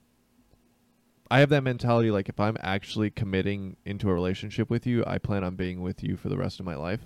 [1.30, 2.12] I have that mentality.
[2.12, 6.04] Like, if I'm actually committing into a relationship with you, I plan on being with
[6.04, 7.02] you for the rest of my life.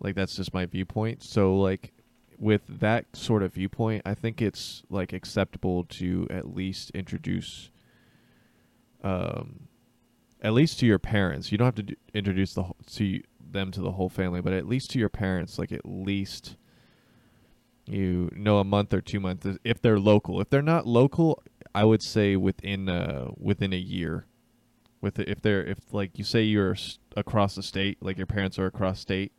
[0.00, 1.22] Like, that's just my viewpoint.
[1.22, 1.92] So, like,
[2.38, 7.70] with that sort of viewpoint, I think it's like acceptable to at least introduce.
[9.04, 9.68] Um,
[10.42, 11.52] at least to your parents.
[11.52, 13.20] You don't have to introduce the to
[13.52, 16.56] them to the whole family, but at least to your parents, like at least
[17.86, 20.40] you know a month or two months if they're local.
[20.40, 21.42] If they're not local,
[21.74, 24.26] I would say within uh within a year.
[25.02, 26.76] With it, if they're if like you say you're
[27.16, 29.32] across the state, like your parents are across state,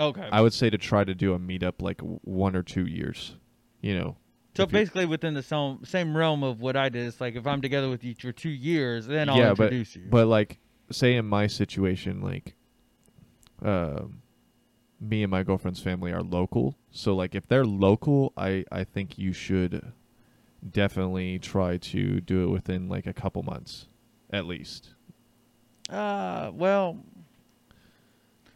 [0.00, 0.28] Okay.
[0.32, 3.36] I would say to try to do a meetup like one or two years.
[3.82, 4.16] You know.
[4.54, 7.60] so basically, within the same same realm of what I did, it's like if I'm
[7.60, 9.84] together with you for two years, then I'll yeah, but you.
[10.10, 10.58] but like
[10.90, 12.54] say in my situation, like
[13.62, 14.22] um,
[15.00, 19.18] me and my girlfriend's family are local, so like if they're local, I I think
[19.18, 19.92] you should
[20.68, 23.86] definitely try to do it within like a couple months,
[24.30, 24.94] at least.
[25.88, 26.98] Uh, well,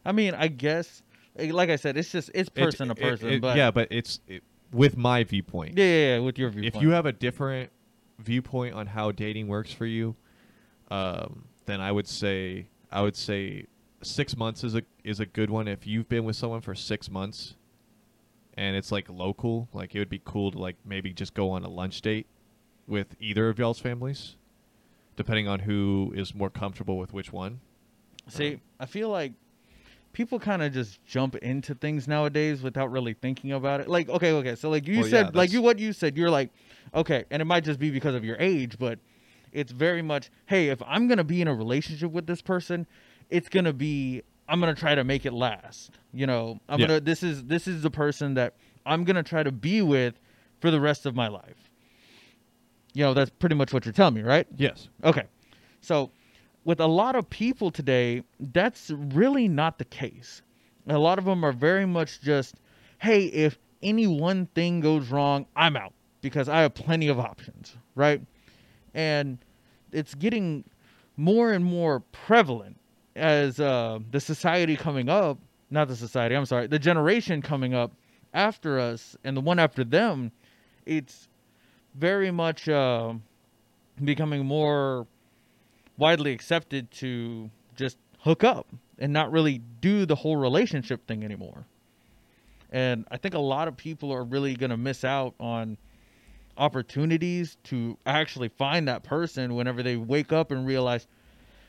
[0.04, 1.02] I mean, I guess,
[1.36, 3.88] like I said, it's just it's It- person to it- person, it- but yeah, but
[3.90, 4.42] it's it,
[4.72, 5.76] with my viewpoint.
[5.78, 6.74] yeah, yeah, yeah, with your viewpoint.
[6.76, 7.70] if you have a different
[8.18, 10.16] viewpoint on how dating works for you,
[10.90, 13.66] um, then I would say I would say
[14.02, 15.66] six months is a is a good one.
[15.68, 17.54] If you've been with someone for six months,
[18.56, 21.64] and it's like local, like it would be cool to like maybe just go on
[21.64, 22.26] a lunch date
[22.86, 24.36] with either of y'all's families,
[25.16, 27.60] depending on who is more comfortable with which one.
[28.28, 29.32] see, I feel like
[30.14, 33.88] people kind of just jump into things nowadays without really thinking about it.
[33.88, 36.30] Like, okay, okay, so like you Well, yeah, said, like you what you said, you're
[36.30, 36.50] like,
[36.94, 38.98] okay, and it might just be because of your age, but
[39.52, 42.86] it's very much, hey, if I'm gonna be in a relationship with this person,
[43.28, 45.98] it's gonna be I'm gonna try to make it last.
[46.12, 46.86] You know, I'm Yeah.
[46.86, 48.54] gonna this is this is the person that
[48.86, 50.18] I'm gonna try to be with
[50.60, 51.70] for the rest of my life.
[52.94, 54.46] You know, that's pretty much what you're telling me, right?
[54.56, 54.88] Yes.
[55.02, 55.24] Okay.
[55.80, 56.10] So,
[56.64, 60.42] with a lot of people today, that's really not the case.
[60.88, 62.56] A lot of them are very much just,
[62.98, 67.76] hey, if any one thing goes wrong, I'm out because I have plenty of options,
[67.94, 68.20] right?
[68.94, 69.38] And
[69.92, 70.64] it's getting
[71.16, 72.78] more and more prevalent
[73.14, 75.38] as uh, the society coming up,
[75.70, 77.92] not the society, I'm sorry, the generation coming up
[78.32, 80.32] after us and the one after them,
[80.86, 81.28] it's
[81.94, 83.14] very much uh,
[84.02, 85.06] becoming more
[85.96, 88.66] widely accepted to just hook up
[88.98, 91.66] and not really do the whole relationship thing anymore.
[92.70, 95.76] And I think a lot of people are really going to miss out on
[96.56, 101.06] opportunities to actually find that person whenever they wake up and realize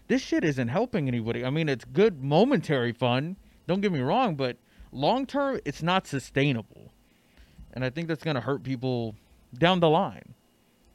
[0.07, 1.43] this shit isn't helping anybody.
[1.43, 3.35] I mean, it's good momentary fun,
[3.67, 4.57] don't get me wrong, but
[4.91, 6.91] long term, it's not sustainable.
[7.73, 9.15] And I think that's going to hurt people
[9.57, 10.33] down the line.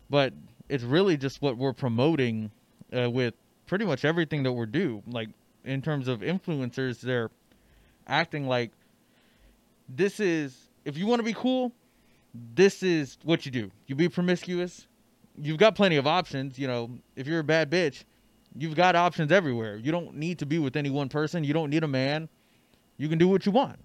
[0.08, 0.32] But
[0.68, 2.50] it's really just what we're promoting
[2.96, 3.34] uh, with
[3.66, 5.02] pretty much everything that we're do.
[5.06, 5.28] Like
[5.64, 7.30] in terms of influencers, they're
[8.06, 8.70] acting like
[9.88, 11.72] this is if you want to be cool,
[12.54, 13.70] this is what you do.
[13.86, 14.86] You be promiscuous.
[15.36, 16.58] You've got plenty of options.
[16.58, 18.04] You know, if you're a bad bitch,
[18.56, 19.76] you've got options everywhere.
[19.76, 21.44] You don't need to be with any one person.
[21.44, 22.28] You don't need a man.
[22.96, 23.78] You can do what you want.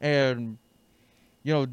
[0.00, 0.58] And
[1.42, 1.66] you know,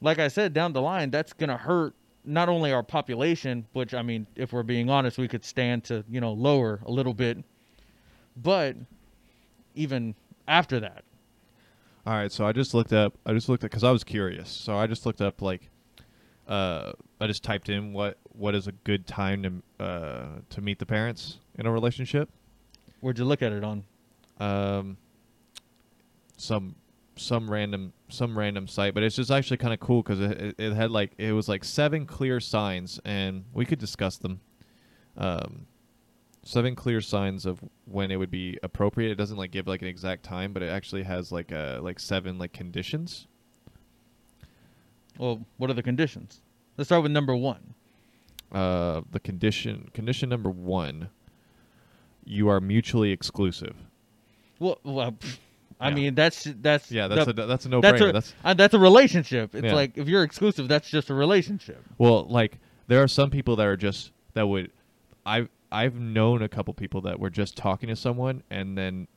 [0.00, 1.94] like I said, down the line, that's gonna hurt
[2.26, 6.04] not only our population, which I mean, if we're being honest, we could stand to
[6.10, 7.38] you know lower a little bit,
[8.36, 8.76] but
[9.74, 10.14] even
[10.48, 11.04] after that,
[12.06, 13.14] All right, so I just looked up.
[13.24, 14.48] I just looked at because I was curious.
[14.50, 15.70] So I just looked up like,
[16.48, 19.42] uh, I just typed in what what is a good time
[19.78, 22.28] to uh to meet the parents in a relationship.
[23.00, 23.84] where'd you look at it on?
[24.38, 24.96] Um,
[26.36, 26.74] some
[27.16, 30.72] some random some random site, but it's just actually kind of cool because it, it
[30.72, 34.40] had like it was like seven clear signs, and we could discuss them.
[35.16, 35.66] Um,
[36.46, 39.10] seven clear signs of when it would be appropriate.
[39.10, 41.98] It doesn't like give like an exact time, but it actually has like uh like
[41.98, 43.26] seven like conditions.
[45.18, 46.40] Well, what are the conditions?
[46.76, 47.74] Let's start with number one.
[48.52, 51.10] Uh, the condition condition number one.
[52.24, 53.76] You are mutually exclusive.
[54.58, 55.38] Well, well pff,
[55.78, 55.94] I Yeah.
[55.94, 58.08] mean that's that's Yeah, that's the- a that's a no that's brainer.
[58.10, 59.54] a That's uh, that's a relationship.
[59.54, 59.74] It's Yeah.
[59.74, 61.84] like if you're exclusive, that's just a relationship.
[61.98, 64.70] Well, like there are some people that are just that would
[65.26, 69.08] I've I've known a couple people that were just talking to someone and then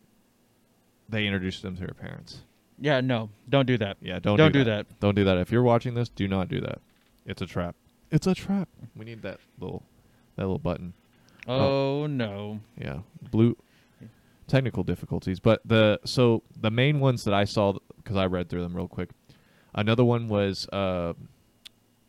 [1.08, 2.42] they introduced them to their parents.
[2.82, 3.98] Yeah, no, don't do that.
[4.02, 4.88] Yeah, don't Don't do, do that.
[4.88, 5.00] that.
[5.00, 5.38] Don't do that.
[5.38, 6.80] If you're watching this, do not do that.
[7.26, 7.76] It's a trap.
[8.12, 8.68] It's a trap.
[8.96, 9.84] We need that little
[10.36, 10.94] that little button.
[11.48, 12.60] Oh, no.
[12.78, 13.00] Yeah,
[13.32, 13.58] blue
[14.50, 18.62] technical difficulties, but the so the main ones that I saw because I read through
[18.64, 19.12] them real quick.
[19.74, 21.14] Another one was uh,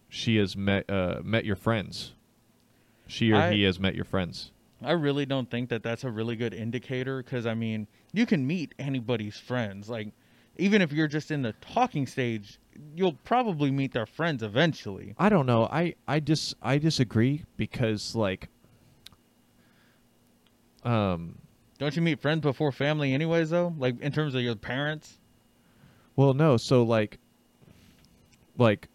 [0.09, 2.14] she has met uh, met your friends.
[3.07, 4.50] She or I- he has met your friends.
[4.83, 8.46] I really don't think that that's a really good indicator because I mean, you can
[8.46, 9.90] meet anybody's friends.
[9.90, 10.09] Like,
[10.57, 12.59] even if you're just in the talking stage,
[12.96, 15.14] you'll probably meet their friends eventually.
[15.18, 15.64] I don't know.
[15.70, 18.48] I I dis I disagree because like
[20.83, 21.37] um
[21.80, 23.50] Don't you meet friends before family, anyways?
[23.50, 25.18] Though, like in terms of your parents.
[26.14, 27.18] well no so like
[28.58, 28.88] like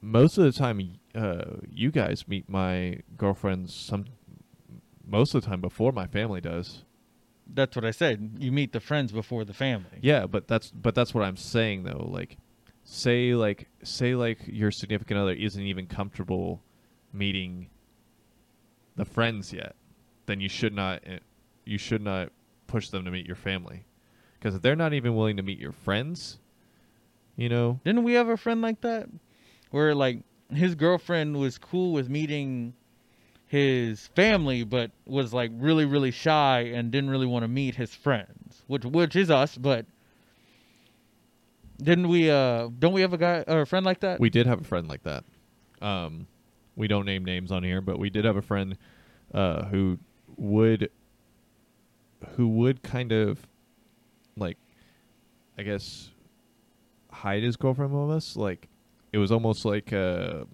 [0.00, 4.04] most of the time uh you guys meet my girlfriends some
[5.06, 6.84] most of the time before my family does
[7.46, 8.36] That's what I said.
[8.38, 9.98] You meet the friends before the family.
[10.00, 12.36] yeah but that's but that's what i'm saying though like
[12.84, 16.62] say like say like your significant other isn't even comfortable
[17.12, 17.68] meeting
[18.96, 19.74] the friends yet
[20.26, 21.18] then you should not eh,
[21.64, 22.30] you should not
[22.66, 23.84] push them to meet your family
[24.38, 26.38] because if they're not even willing to meet your friends
[27.36, 29.08] you know Didn't we have a friend like that?
[29.70, 30.20] Where like
[30.52, 32.74] his girlfriend was cool with meeting
[33.46, 37.94] his family, but was like really, really shy and didn't really want to meet his
[37.94, 39.56] friends, which which is us.
[39.56, 39.86] But
[41.82, 42.30] didn't we?
[42.30, 44.20] Uh, don't we have a guy or a friend like that?
[44.20, 45.24] we did have a friend like that
[45.82, 46.26] um
[46.76, 48.76] we don't name names on here but we did have a friend
[49.32, 49.98] uh who
[50.36, 50.90] would
[52.36, 53.46] who would kind of
[54.36, 54.56] like
[55.58, 56.10] i guess
[57.10, 58.68] hide his girlfriend from us like
[59.12, 60.44] it was almost like uh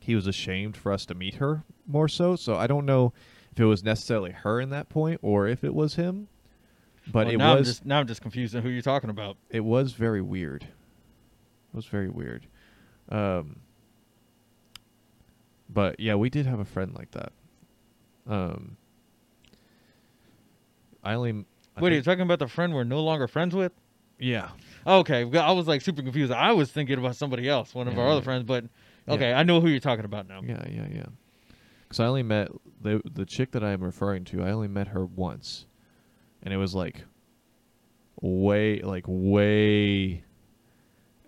[0.00, 3.12] he was ashamed for us to meet her more so so i don't know
[3.52, 6.26] if it was necessarily her in that point or if it was him
[7.12, 9.10] but Well, it now I'm was just, now I'm just confused on who you're talking
[9.10, 9.36] about.
[9.50, 10.62] it was very weird.
[10.62, 12.46] It was very weird.
[13.10, 13.56] Um,
[15.68, 17.32] but yeah, we did have a friend like that.
[18.26, 18.76] Um,
[21.02, 21.44] I only.
[21.76, 23.72] I Wait, are you talking about the friend we're no longer friends with?
[24.18, 24.50] yeah,
[24.86, 26.30] Okay, I was like super confused.
[26.32, 28.24] I was thinking about somebody else, one of Yeah, our other yeah.
[28.24, 28.64] friends, but
[29.08, 29.14] Yeah.
[29.14, 30.40] okay, I know who you're talking about now.
[30.44, 31.06] yeah, yeah, yeah.
[31.82, 32.48] Because I only met
[32.80, 34.42] the the chick that I am referring to.
[34.42, 35.66] I only met her once,
[36.42, 37.04] and it was like
[38.20, 40.22] way, like way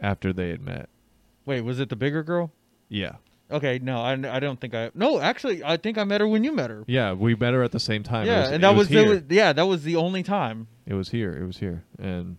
[0.00, 0.88] after they had met.
[1.44, 2.52] Wait, was it the bigger girl?
[2.88, 3.16] Yeah,
[3.50, 4.90] Okay, no, I, I don't think I.
[4.94, 6.82] No, actually, I think I met her when you met her.
[6.88, 7.12] yeah.
[7.12, 8.26] We met her at the same time.
[8.26, 10.66] Yeah, was- and that was, it was yeah, that was the only time.
[10.84, 11.32] It was here.
[11.32, 11.84] It was here.
[11.98, 12.38] And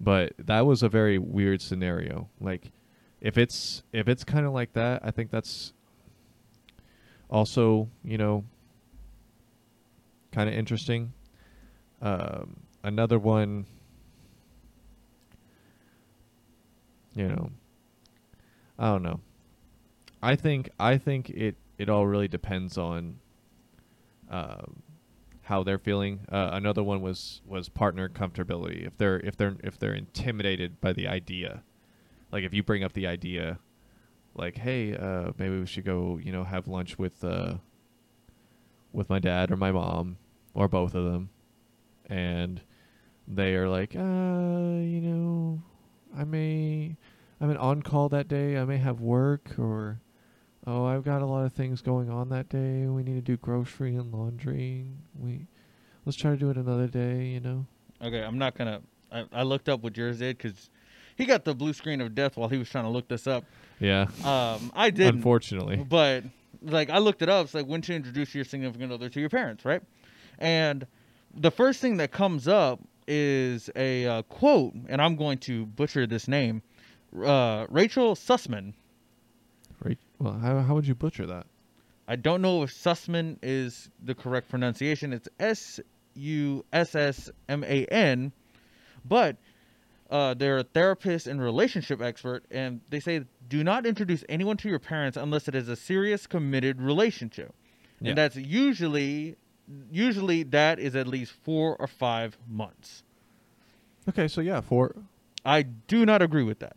[0.00, 2.28] but that was a very weird scenario.
[2.40, 2.70] Like
[3.22, 5.72] if it's if it's kind of like that, I think that's
[7.30, 8.44] also, you know,
[10.32, 11.12] kind of interesting.
[12.02, 13.64] Um another one
[17.14, 17.50] you know,
[18.78, 19.20] I don't know.
[20.22, 23.20] I think I think it it all really depends on
[24.30, 24.82] um
[25.42, 26.20] how they're feeling.
[26.30, 28.86] Uh, another one was was partner comfortability.
[28.86, 31.62] If they're if they're if they're intimidated by the idea,
[32.30, 33.58] like if you bring up the idea,
[34.34, 37.54] like hey, uh, maybe we should go, you know, have lunch with uh,
[38.92, 40.18] with my dad or my mom
[40.52, 41.30] or both of them,
[42.06, 42.60] and
[43.26, 45.62] they are like, uh, you know,
[46.16, 46.96] I may
[47.40, 48.58] I'm an on call that day.
[48.58, 50.00] I may have work or.
[50.70, 52.84] Oh, I've got a lot of things going on that day.
[52.86, 54.84] We need to do grocery and laundry.
[55.18, 55.46] We
[56.04, 57.64] let's try to do it another day, you know.
[58.02, 58.82] Okay, I'm not gonna.
[59.10, 60.68] I, I looked up what yours did because
[61.16, 63.44] he got the blue screen of death while he was trying to look this up.
[63.80, 64.08] Yeah.
[64.22, 65.16] Um, I didn't.
[65.16, 65.76] Unfortunately.
[65.76, 66.24] But
[66.60, 67.46] like I looked it up.
[67.46, 69.80] It's like when to introduce your significant other to your parents, right?
[70.38, 70.86] And
[71.34, 76.06] the first thing that comes up is a uh, quote, and I'm going to butcher
[76.06, 76.60] this name.
[77.24, 78.74] Uh, Rachel Sussman.
[79.82, 79.98] Right.
[80.18, 81.46] Well, how how would you butcher that?
[82.08, 85.12] I don't know if Sussman is the correct pronunciation.
[85.12, 85.78] It's S
[86.14, 88.32] U S S M A N,
[89.04, 89.36] but
[90.10, 94.68] uh, they're a therapist and relationship expert, and they say do not introduce anyone to
[94.68, 97.54] your parents unless it is a serious, committed relationship,
[98.00, 98.08] Yeah.
[98.10, 99.36] and that's usually
[99.92, 103.04] usually that is at least four or five months.
[104.08, 104.94] Okay, so yeah, for
[105.44, 106.76] I do not agree with that.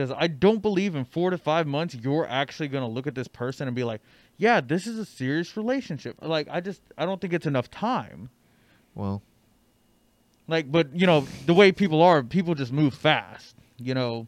[0.00, 3.14] Because I don't believe in four to five months you're actually going to look at
[3.14, 4.00] this person and be like,
[4.38, 6.16] yeah, this is a serious relationship.
[6.22, 8.30] Like, I just, I don't think it's enough time.
[8.94, 9.20] well,
[10.48, 14.26] Like, but, you know, the way people are, people just move fast, you know?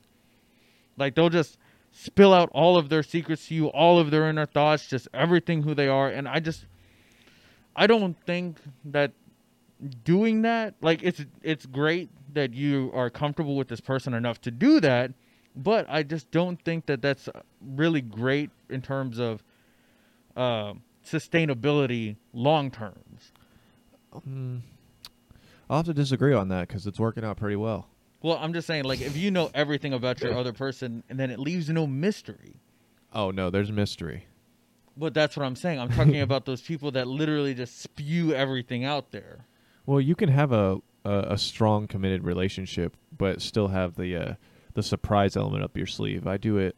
[0.98, 1.56] Like, they'll just
[1.90, 5.62] spill out all of their secrets to you, all of their inner thoughts, just everything
[5.62, 6.10] who they are.
[6.10, 6.66] And I just,
[7.74, 9.12] I don't think that
[10.04, 14.50] doing that, like, it's, it's great that you are comfortable with this person enough to
[14.50, 15.12] do that.
[15.54, 17.28] But I just don't think that that's
[17.60, 19.42] really great in terms of
[20.36, 23.32] uh, sustainability long terms.
[24.26, 24.60] mm,
[25.68, 27.88] I'll have to disagree on that because it's working out pretty well.
[28.22, 31.30] Well, I'm just saying, like, if you know everything about your other person, and then
[31.30, 32.60] it leaves no mystery.
[33.12, 34.26] Oh no, there's mystery.
[34.96, 35.80] But that's what I'm saying.
[35.80, 39.46] I'm talking about those people that literally just spew everything out there.
[39.86, 44.34] Well, you can have a a, a strong committed relationship, but still have the uh,
[44.74, 46.26] the surprise element up your sleeve.
[46.26, 46.76] I do it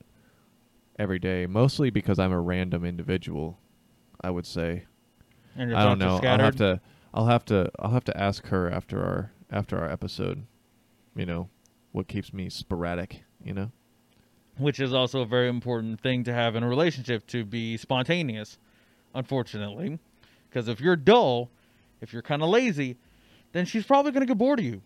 [0.99, 3.59] every day, mostly because I'm a random individual.
[4.21, 4.85] I would say.
[5.57, 6.21] I don't know.
[6.23, 6.81] I'll have to.
[7.13, 7.71] I'll have to.
[7.79, 10.47] I'll have to ask her after our after our episode.
[11.15, 11.49] You know,
[11.93, 13.23] what keeps me sporadic.
[13.45, 13.73] You know.
[14.57, 18.57] Which is also a very important thing to have in a relationship to be spontaneous,
[19.15, 19.99] unfortunately.
[20.49, 21.51] Because if you're dull,
[22.01, 22.97] if you're kind of lazy,
[23.53, 24.81] then she's probably going to get bored of you.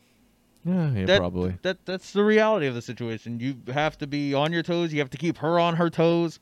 [0.65, 1.59] Yeah, yeah, That- probably.
[1.63, 3.41] That that's the reality of the situation.
[3.41, 4.93] You have to be on your toes.
[4.93, 6.41] You have to keep her on her toes.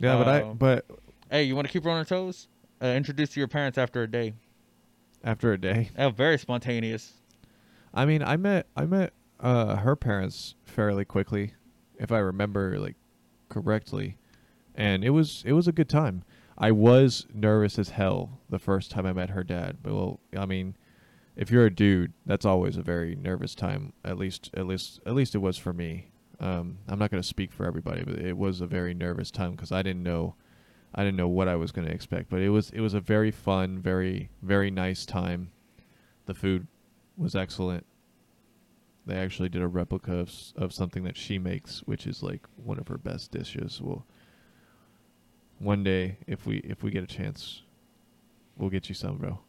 [0.00, 0.86] Yeah, but I uh, but
[1.30, 2.48] Hey, you want to keep her on her toes?
[2.82, 4.34] Uh, introduce to your parents after a day.
[5.22, 7.12] after a day, Oh, very spontaneous.
[7.92, 11.52] I mean, I met I met uh, her parents fairly quickly,
[11.98, 12.96] if I remember like
[13.48, 14.16] correctly,
[14.74, 16.24] and it was it was a good time.
[16.58, 20.46] I was nervous as hell the first time I met her dad, but well, I
[20.46, 20.76] mean,
[21.36, 23.92] if you're a dude, that's always a very nervous time.
[24.04, 26.10] At least at least at least it was for me.
[26.40, 29.52] Um, I'm not going to speak for everybody, but it was a very nervous time
[29.52, 30.34] because I didn't know
[30.94, 32.30] I didn't know what I was going to expect.
[32.30, 35.50] But it was it was a very fun, very very nice time.
[36.26, 36.66] The food
[37.16, 37.84] was excellent.
[39.06, 42.78] They actually did a replica of, of something that she makes, which is like one
[42.78, 43.80] of her best dishes.
[43.82, 44.06] We'll
[45.58, 47.62] one day, if we if we get a chance,
[48.56, 49.40] we'll get you some, bro.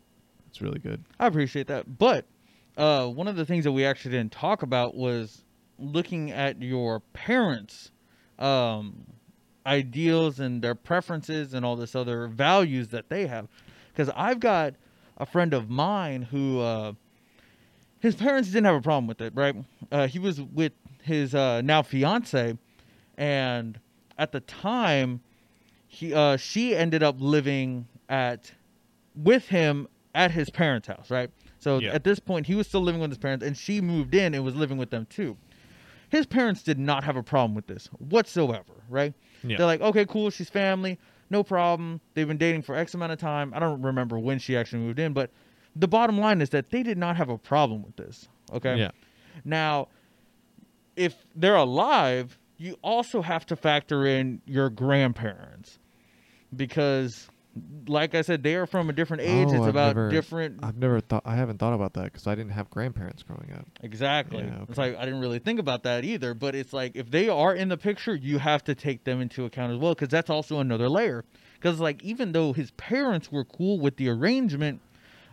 [0.56, 1.04] It's really good.
[1.20, 1.98] I appreciate that.
[1.98, 2.26] But
[2.78, 5.44] uh, one of the things that we actually didn't talk about was
[5.78, 7.92] looking at your parents'
[8.40, 9.06] um,
[9.66, 13.50] ideals and their preferences and all this other values that they have.
[13.92, 14.76] Because I've got
[15.18, 16.94] a friend of mine who uh,
[18.00, 19.58] his parents didn't have a problem with it, right?
[19.92, 20.72] Uh, he was with
[21.04, 22.58] his uh, now fiance,
[23.18, 23.78] and
[24.18, 25.20] at the time,
[25.90, 28.54] he uh, she ended up living at
[29.18, 31.30] with him at his parents' house, right?
[31.60, 31.92] So Yeah.
[31.94, 34.44] at this point, he was still living with his parents, and she moved in and
[34.44, 35.38] was living with them too.
[36.10, 39.14] His parents did not have a problem with this whatsoever, right?
[39.44, 39.58] Yeah.
[39.58, 40.98] They're like, okay, cool, she's family,
[41.30, 42.00] no problem.
[42.14, 43.54] They've been dating for X amount of time.
[43.54, 45.32] I don't remember when she actually moved in, but
[45.76, 48.30] the bottom line is that they did not have a problem with this.
[48.54, 48.78] Okay.
[48.78, 48.92] Yeah.
[49.44, 49.90] Now,
[50.96, 55.80] if they're alive, you also have to factor in your grandparents
[56.56, 57.28] because,
[57.88, 59.48] like I said, they are from a different age.
[59.50, 60.60] Oh, it's I've about never- different.
[60.64, 61.24] I've never thought.
[61.26, 63.66] I haven't thought about that because I didn't have grandparents growing up.
[63.82, 64.44] Exactly.
[64.44, 67.30] Yeah, It's like I didn't really think about that either, but it's like if they
[67.30, 70.30] are in the picture, you have to take them into account as well because that's
[70.30, 71.24] also another layer.
[71.54, 74.82] Because like even though his parents were cool with the arrangement,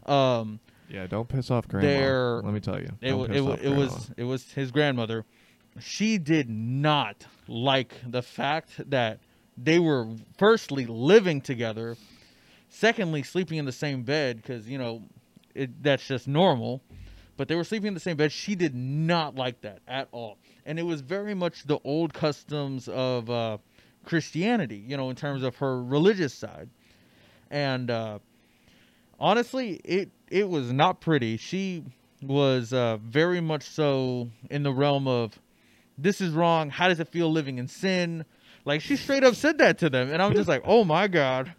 [0.06, 2.40] um, Yeah, don't piss off grandma.
[2.44, 2.88] Let me tell you.
[3.00, 5.24] it piss it, off it was it was his grandmother.
[5.80, 9.18] She did not like the fact that
[9.56, 11.96] they were firstly living together,
[12.72, 15.02] secondly sleeping in the same bed because you know
[15.54, 16.82] it, that's just normal.
[17.36, 18.30] But they were sleeping in the same bed.
[18.30, 22.88] She did not like that at all, and it was very much the old customs
[22.88, 23.58] of uh,
[24.04, 24.82] Christianity.
[24.86, 26.68] You know, in terms of her religious side,
[27.50, 28.18] and uh,
[29.18, 31.36] honestly, it it was not pretty.
[31.36, 31.84] She
[32.22, 35.38] was uh, very much so in the realm of
[35.98, 36.70] this is wrong.
[36.70, 38.24] How does it feel living in sin?
[38.64, 41.54] Like she straight up said that to them, and I'm just like, oh my god.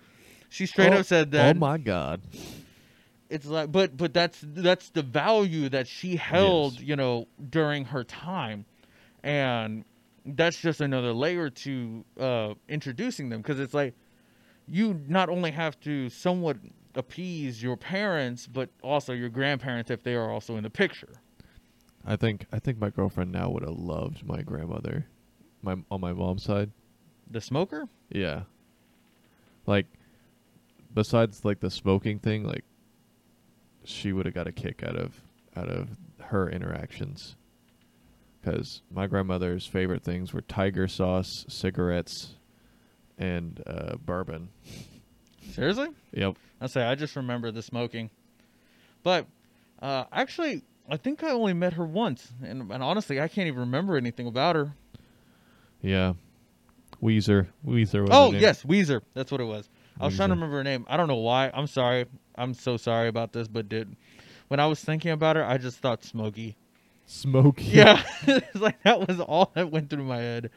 [0.54, 1.56] She straight Oh- up said that.
[1.56, 2.22] Oh my god.
[3.28, 6.84] It's like, but but that's that's the value that she held, Yes.
[6.84, 8.66] you know, during her time,
[9.24, 9.84] and
[10.24, 13.96] that's just another layer to uh, introducing them because it's like
[14.68, 16.58] you not only have to somewhat
[16.94, 21.16] appease your parents, but also your grandparents if they are also in the picture.
[22.06, 25.08] I think I think my girlfriend now would have loved my grandmother,
[25.64, 26.70] my on my mom's side.
[27.32, 27.88] The smoker?
[28.12, 28.44] Yeah.
[29.66, 29.88] Like,
[30.94, 32.66] besides like the smoking thing, like,
[33.84, 35.22] she would have got a kick out of
[35.56, 35.90] out of
[36.20, 37.36] her interactions.
[38.42, 42.36] Because my grandmother's favorite things were tiger sauce, cigarettes,
[43.18, 44.50] and uh, bourbon.
[45.52, 45.90] Seriously?
[46.12, 46.36] Yep.
[46.60, 48.10] I say I just remember the smoking,
[49.04, 49.28] but
[49.82, 53.62] uh, actually, I think I only met her once, and, and honestly, I can't even
[53.62, 54.74] remember anything about her.
[55.82, 56.14] Yeah.
[57.02, 57.48] Weezer.
[57.66, 59.02] Weezer was Oh yes, Weezer.
[59.14, 59.70] That's what it was.
[60.00, 60.86] I was trying to remember her name.
[60.88, 61.52] I don't know why.
[61.54, 62.06] I'm sorry.
[62.36, 63.96] I'm so sorry about this, but dude,
[64.48, 66.56] when I was thinking about her, I just thought Smokey.
[67.06, 67.64] Smokey.
[67.66, 70.50] Yeah, it's like that was all that went through my head.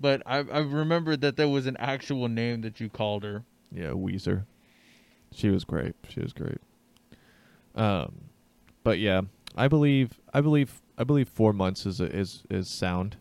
[0.00, 3.42] But I, I remembered that there was an actual name that you called her.
[3.72, 4.44] Yeah, Weezer.
[5.32, 5.94] She was great.
[6.08, 6.58] She was great.
[7.74, 8.12] Um,
[8.84, 9.22] but yeah,
[9.56, 13.16] I believe, I believe, I believe four months is is is sound.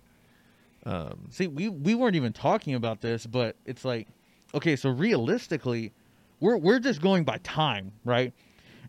[0.86, 4.08] Um, See, we we weren't even talking about this, but it's like,
[4.54, 5.92] okay, so realistically,
[6.40, 8.34] we're we're just going by time, right?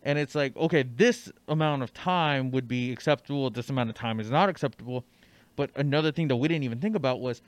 [0.03, 3.49] And it's like, okay, this amount of time would be acceptable.
[3.49, 5.03] This amount of time is not acceptable.
[5.55, 7.41] But another thing that we didn't even think about was,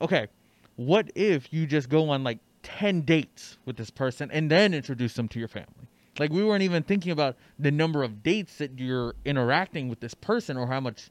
[0.00, 0.28] okay,
[0.76, 5.14] what if you just go on like ten dates with this person and then introduce
[5.14, 5.88] them to your family?
[6.18, 10.14] Like we weren't even thinking about the number of dates that you're interacting with this
[10.14, 11.10] person or how much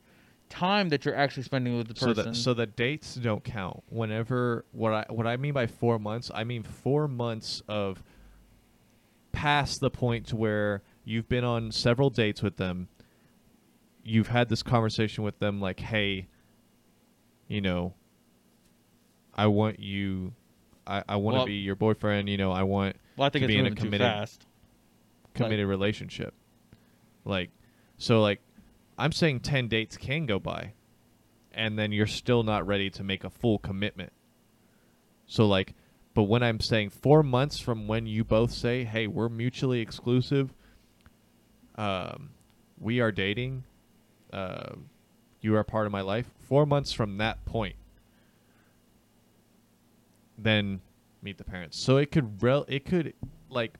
[0.51, 2.35] time that you're actually spending with the so person.
[2.35, 3.81] so the dates don't count.
[3.89, 8.03] Whenever what I what I mean by four months, I mean four months of
[9.31, 12.87] past the point to where you've been on several dates with them.
[14.03, 16.27] You've had this conversation with them, like, hey,
[17.47, 17.93] you know,
[19.35, 20.33] I want you,
[20.85, 22.27] I, I want to Well- be your boyfriend.
[22.29, 24.29] You know, I want Well, I think to it's be in a committed-
[25.33, 26.33] committed relationship.
[27.25, 27.51] Like,
[27.97, 28.41] so like,
[28.97, 30.73] I'm saying ten dates can go by,
[31.53, 34.11] and then you're still not ready to make a full commitment.
[35.25, 35.73] So like,
[36.13, 40.53] but when I'm saying four months from when you both say, "Hey, we're mutually exclusive,"
[41.75, 42.31] um,
[42.79, 43.63] we are dating,
[44.33, 44.75] uh,
[45.41, 46.29] you are part of my life.
[46.47, 47.75] Four months from that point,
[50.37, 50.81] then
[51.21, 51.77] meet the parents.
[51.77, 53.13] So it could rel- it could
[53.49, 53.75] like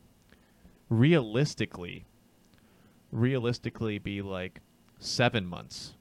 [0.90, 2.06] realistically
[3.12, 4.62] realistically be like
[5.02, 5.94] 7 months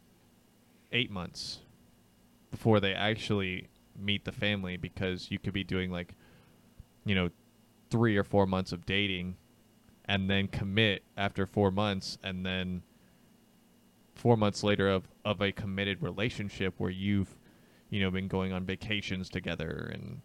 [0.92, 1.60] 8 months
[2.50, 6.14] before they actually meet the family because you could be doing like
[7.04, 7.30] you know
[7.90, 9.36] 3 or 4 months of dating
[10.04, 12.82] and then commit after 4 months and then
[14.14, 17.38] 4 months later of of a committed relationship where you've
[17.88, 20.20] you know been going on vacations together and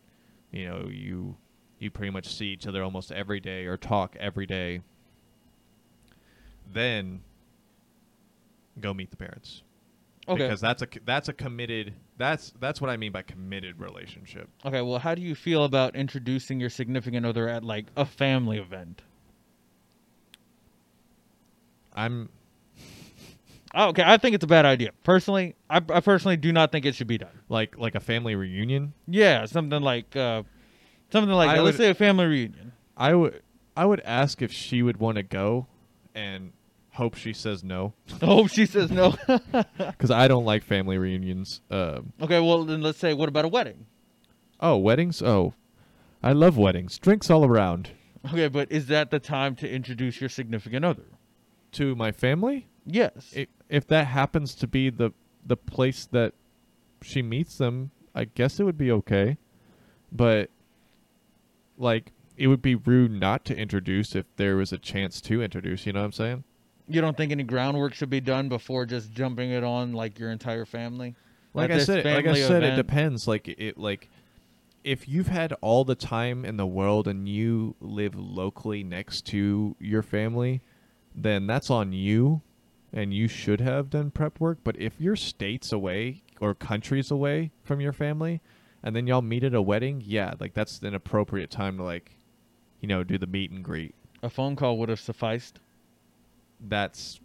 [0.51, 1.37] you know you
[1.79, 4.81] you pretty much see each other almost every day or talk every day
[6.73, 7.21] then
[8.79, 9.63] go meet the parents
[10.27, 10.41] Okay.
[10.47, 14.81] because that's a that's a committed that's that's what I mean by committed relationship okay.
[14.81, 19.03] Well, how do you feel about introducing your significant other at like a family event?
[21.93, 22.29] I'm
[23.77, 24.91] Oh, okay, I think it's a bad idea.
[25.03, 27.41] Personally, I, I personally do not think it should be done.
[27.49, 30.43] like like a family reunion Yeah, something like uh,
[31.11, 31.63] something like I that.
[31.63, 32.71] let's say a family reunion.
[32.97, 33.41] I would
[33.75, 35.67] I would ask if she would want to go
[36.13, 36.53] and
[36.95, 39.11] hope she says no Oh, she says no.
[39.97, 43.49] cuz I don't like family reunions um okay, well then let's say what about a
[43.49, 43.85] wedding?
[44.59, 45.53] oh weddings oh
[46.23, 47.91] I love weddings drinks all around
[48.33, 51.05] Okay, but is that the time to introduce your significant other?
[51.73, 53.33] to my family Yes.
[53.35, 55.11] i if that happens to be the
[55.45, 56.33] the place that
[57.01, 59.37] she meets them, I guess it would be okay.
[60.11, 60.49] But
[61.77, 65.85] like it would be rude not to introduce if there was a chance to introduce,
[65.85, 66.43] you know what I'm saying?
[66.87, 70.31] You don't think any groundwork should be done before just jumping it on like your
[70.31, 71.15] entire family?
[71.53, 74.09] Like I said, like I family said it depends like it like
[74.83, 79.75] if you've had all the time in the world and you live locally next to
[79.79, 80.61] your family,
[81.15, 82.41] then that's on you
[82.93, 84.59] and you should have done prep work.
[84.63, 88.41] But if you're states away or countries away from your family
[88.83, 92.17] and then y'all meet at a wedding, yeah, like that's an appropriate time to like,
[92.79, 93.95] you know, do the meet and greet.
[94.21, 95.59] A phone call would have sufficed.
[96.67, 97.19] That's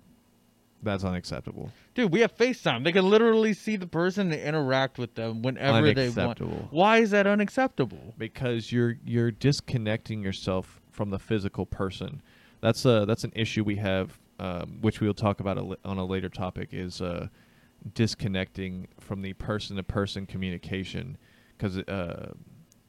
[0.83, 1.71] That's unacceptable.
[1.95, 2.85] Dude, we have FaceTime.
[2.85, 6.39] They can literally see the person and interact with them whenever they want.
[6.73, 8.15] Why is that unacceptable?
[8.17, 12.23] because you're you're disconnecting yourself from the physical person.
[12.61, 16.05] That's a that's an issue we have, um, which we'll talk about a on a
[16.05, 16.71] later topic.
[16.73, 17.29] Is uh,
[17.95, 21.17] disconnecting from the person to person communication
[21.57, 22.33] because uh,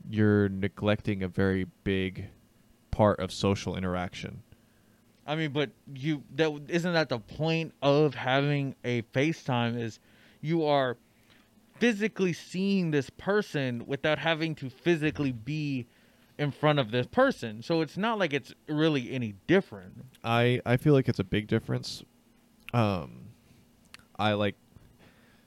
[0.10, 2.28] you're neglecting a very big
[2.92, 4.44] part of social interaction.
[5.32, 9.98] I mean, but you that isn't that the point of having a FaceTime is
[10.42, 10.98] you are
[11.80, 15.88] physically seeing this person without having to physically be
[16.38, 17.64] in front of this person.
[17.64, 20.04] So it's not like it's really any different.
[20.22, 22.04] I I feel like it's a big difference.
[22.74, 23.30] Um,
[24.20, 24.56] I like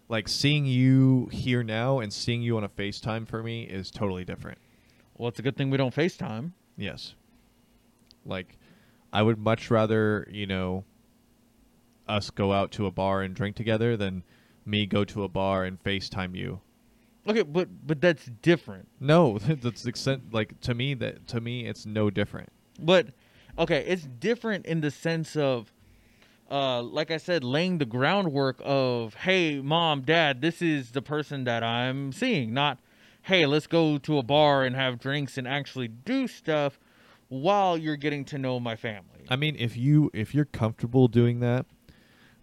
[0.08, 4.24] like seeing you here now and seeing you on a FaceTime for me is totally
[4.24, 4.56] different.
[5.18, 6.52] Well, it's a good thing we don't FaceTime.
[6.78, 7.14] Yes.
[8.24, 8.56] Like
[9.14, 10.84] I would much rather, you know,
[12.08, 14.24] us go out to a bar and drink together than
[14.66, 16.60] me go to a bar and FaceTime you.
[17.26, 18.88] Okay, but but that's different.
[18.98, 22.50] No, that's extent like to me that to me it's no different.
[22.78, 23.06] But
[23.56, 25.72] okay, it's different in the sense of
[26.50, 31.44] uh like I said laying the groundwork of hey mom, dad, this is the person
[31.44, 32.80] that I'm seeing, not
[33.22, 36.78] hey, let's go to a bar and have drinks and actually do stuff
[37.34, 39.24] while you're getting to know my family.
[39.28, 41.66] I mean, if you if you're comfortable doing that,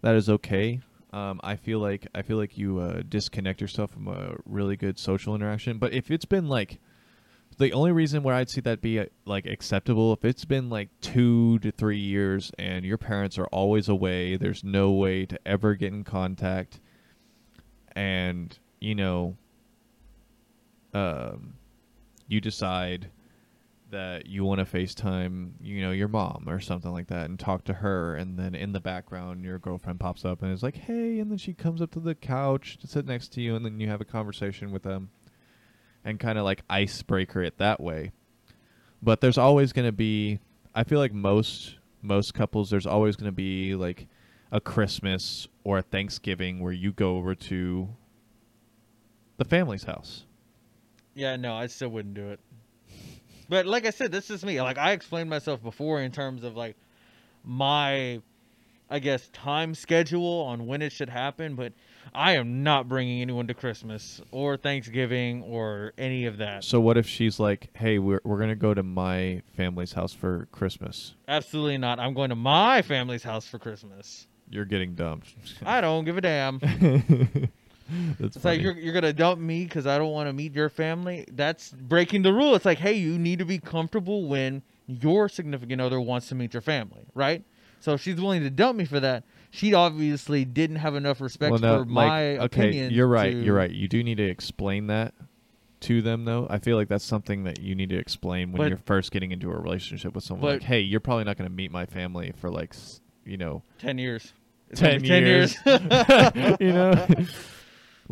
[0.02, 0.80] that is okay.
[1.12, 4.98] Um, I feel like I feel like you uh, disconnect yourself from a really good
[4.98, 5.78] social interaction.
[5.78, 6.78] But if it's been like
[7.58, 10.88] the only reason where I'd see that be uh, like acceptable if it's been like
[11.00, 15.74] two to three years and your parents are always away, there's no way to ever
[15.74, 16.80] get in contact,
[17.94, 19.36] and you know,
[20.92, 21.54] um,
[22.28, 23.10] you decide
[23.92, 27.62] that you want to FaceTime, you know, your mom or something like that and talk
[27.64, 31.20] to her and then in the background your girlfriend pops up and is like, "Hey,"
[31.20, 33.78] and then she comes up to the couch to sit next to you and then
[33.78, 35.10] you have a conversation with them
[36.04, 38.12] and kind of like icebreaker it that way.
[39.02, 40.40] But there's always going to be
[40.74, 44.08] I feel like most most couples there's always going to be like
[44.50, 47.88] a Christmas or a Thanksgiving where you go over to
[49.36, 50.24] the family's house.
[51.14, 52.40] Yeah, no, I still wouldn't do it.
[53.52, 54.62] But like I said, this is me.
[54.62, 56.74] Like I explained myself before in terms of like
[57.44, 58.22] my
[58.88, 61.74] I guess time schedule on when it should happen, but
[62.14, 66.64] I am not bringing anyone to Christmas or Thanksgiving or any of that.
[66.64, 70.48] So what if she's like, "Hey, we're we're gonna go to my family's house for
[70.50, 72.00] Christmas." Absolutely not.
[72.00, 74.28] I'm going to my family's house for Christmas.
[74.48, 75.34] You're getting dumped.
[75.62, 76.58] I don't give a damn.
[78.18, 78.56] That's It's funny.
[78.56, 81.24] like you're you're gonna dump me because I don't want to meet your family.
[81.32, 82.54] That's breaking the rule.
[82.54, 86.52] It's like, hey, you need to be comfortable when your significant other wants to meet
[86.54, 87.44] your family, right?
[87.80, 91.50] So if she's willing to dump me for that, she obviously didn't have enough respect
[91.52, 92.92] well, no, for my like, okay, opinion.
[92.92, 93.32] you're right.
[93.32, 93.70] to- You're right.
[93.70, 95.14] You do need to explain that
[95.80, 96.46] to them, though.
[96.48, 99.32] I feel like that's something that you need to explain when But- you're first getting
[99.32, 100.42] into a relationship with someone.
[100.42, 102.72] but- like, hey, you're probably not going to meet my family for like,
[103.24, 104.32] you know, Ten years.
[104.76, 105.56] Ten gonna years.
[105.66, 107.06] you know,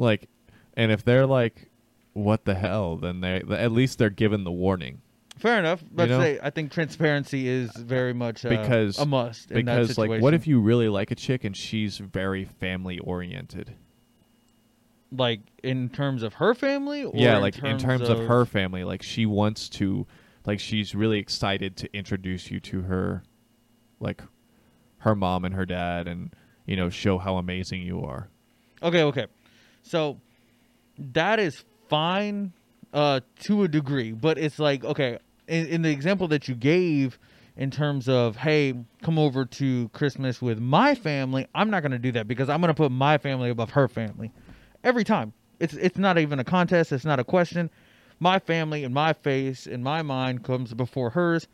[0.01, 0.28] like,
[0.74, 1.70] and if they're like,
[2.12, 5.03] what the hell, then they at least they're given the warning.
[5.38, 5.82] Fair enough.
[5.90, 6.20] But know?
[6.20, 9.51] say, I think transparency is very much uh, Because- a must.
[9.51, 12.98] in that because like what if you really like a chick and she's very family
[12.98, 13.74] oriented
[15.12, 17.05] like in terms of her family?
[17.05, 20.07] Or yeah in like in terms of her family like she wants to
[20.46, 23.22] like she's really excited to introduce you to her
[23.98, 24.22] like
[24.98, 26.34] her mom and her dad and
[26.66, 28.28] you know show how amazing you are
[28.82, 29.26] Okay, okay.
[29.83, 30.20] So
[30.99, 32.53] that is fine
[32.93, 35.18] uh to a degree, but it's like okay,
[35.49, 37.18] in, in the example that you gave
[37.57, 41.99] in terms of hey, come over to Christmas with my family, I'm not going to
[41.99, 44.33] do that because I'm going to put my family above her family.
[44.83, 45.33] Every time.
[45.59, 47.68] It's it's not even a contest, it's not a question.
[48.18, 51.49] My family and my face in my mind comes before hers.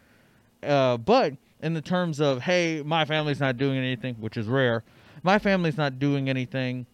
[0.63, 4.85] Uh but in the terms of hey, my family's not doing anything, which is rare.
[5.23, 6.87] My family's not doing anything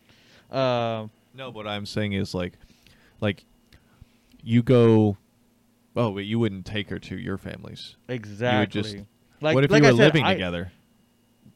[0.50, 2.54] uh, no what i'm saying is like
[3.20, 3.44] like
[4.42, 5.16] you go
[5.96, 8.82] oh but you wouldn't take her to your families exactly.
[8.82, 8.96] just-
[9.40, 10.72] like, what if like you were said, living I- together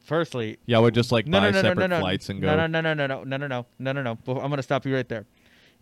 [0.03, 2.47] Firstly, yeah would just like no, buy no, no, separate no, no, flights and go
[2.47, 4.17] no, no, no, no, no, no, no, no, no, no, no.
[4.39, 5.25] I'm gonna stop you right there.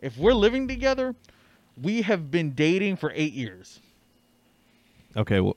[0.01, 1.13] If we're living together,
[1.79, 3.81] we have been dating for eight years.
[5.15, 5.55] okay well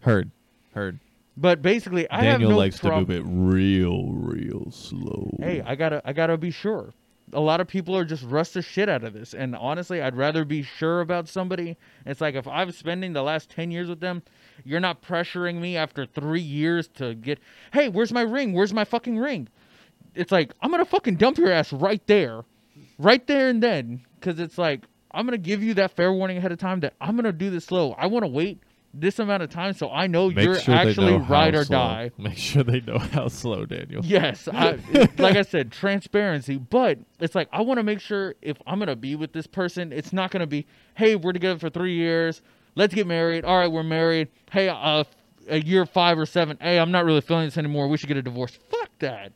[0.00, 0.30] heard
[0.74, 0.98] heard
[1.36, 5.62] But basically, I daniel have no likes prob- to move it real real slow Hey,
[5.64, 6.92] I gotta, I gotta be sure.
[7.34, 10.14] A lot of people are just rust the shit out of this, and honestly, I'd
[10.14, 11.78] rather be sure about somebody.
[12.04, 14.22] It's like if I'm spending the last ten years with them,
[14.64, 17.38] You're not pressuring me after three years to get,
[17.72, 18.52] hey, where's my ring?
[18.52, 19.48] Where's my fucking ring?
[20.14, 22.42] It's like, I'm to fucking dump your ass right there,
[22.98, 24.04] right there and then.
[24.20, 27.16] Cause it's like, I'm to give you that fair warning ahead of time that I'm
[27.18, 27.92] to do this slow.
[27.92, 28.62] I want to wait
[28.94, 31.78] this amount of time so I know Make you're sure actually ride or slow.
[31.78, 32.10] die.
[32.18, 34.04] Make sure they know how slow, Daniel.
[34.04, 34.78] Yes, I,
[35.18, 36.58] like I said, transparency.
[36.58, 39.92] But it's like I want to make sure if I'm gonna be with this person,
[39.92, 42.42] it's not gonna be, hey, we're together for three years,
[42.74, 43.44] let's get married.
[43.44, 44.28] All right, we're married.
[44.50, 45.04] Hey, uh,
[45.48, 46.58] a year five or seven.
[46.60, 47.88] Hey, I'm not really feeling this anymore.
[47.88, 48.58] We should get a divorce.
[48.70, 49.32] Fuck that.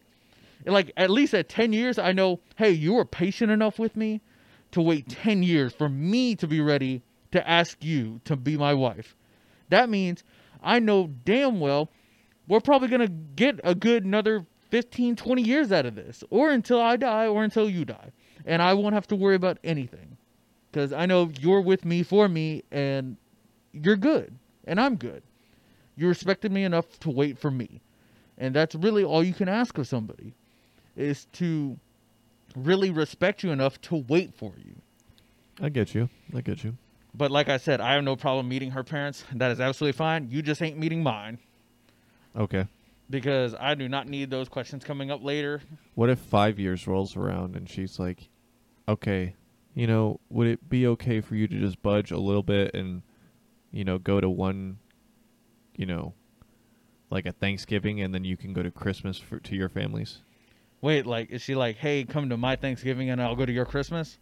[0.64, 2.40] And, Like at least at ten years, I know.
[2.56, 4.20] Hey, you were patient enough with me
[4.72, 7.02] to wait ten years for me to be ready
[7.32, 9.16] to ask you to be my wife.
[9.68, 10.24] That means
[10.62, 11.90] I know damn well
[12.48, 16.50] we're probably going to get a good another 15, 20 years out of this, or
[16.50, 18.10] until I die, or until you die.
[18.44, 20.16] And I won't have to worry about anything
[20.70, 23.16] because I know you're with me for me, and
[23.72, 25.22] you're good, and I'm good.
[25.96, 27.80] You respected me enough to wait for me.
[28.38, 30.34] And that's really all you can ask of somebody
[30.94, 31.78] is to
[32.54, 34.74] really respect you enough to wait for you.
[35.60, 36.10] I get you.
[36.34, 36.76] I get you.
[37.16, 39.24] But like I said, I have no problem meeting her parents.
[39.32, 40.28] That is absolutely fine.
[40.30, 41.38] You just ain't meeting mine
[42.36, 42.66] Okay.
[43.08, 45.62] because I do not need those questions coming up later.
[45.94, 48.28] What if five years rolls around and she's like,
[48.86, 49.34] okay,
[49.74, 53.00] you know, would it be okay for you to just budge a little bit and,
[53.70, 54.78] you know, go to one,
[55.76, 56.12] you know,
[57.08, 60.18] like a Thanksgiving and then you can go to Christmas for, to your families?
[60.82, 63.64] Wait, like, is she like, hey, come to my Thanksgiving and I'll go to your
[63.64, 64.18] Christmas?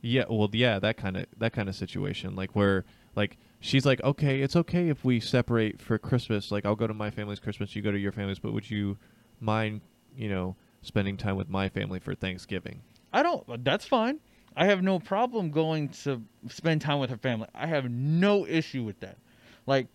[0.00, 2.84] Yeah, well, yeah, that kind of that kind of situation, like where
[3.16, 6.50] like she's like, okay, it's okay if we separate for Christmas.
[6.50, 8.96] Like, I'll go to my family's Christmas, you go to your family's, but would you
[9.40, 9.80] mind,
[10.16, 12.80] you know, spending time with my family for Thanksgiving?
[13.12, 14.20] I don't, uh, that's fine.
[14.56, 17.48] I have no problem going to spend time with her family.
[17.54, 19.18] I have no issue with that.
[19.66, 19.86] Like,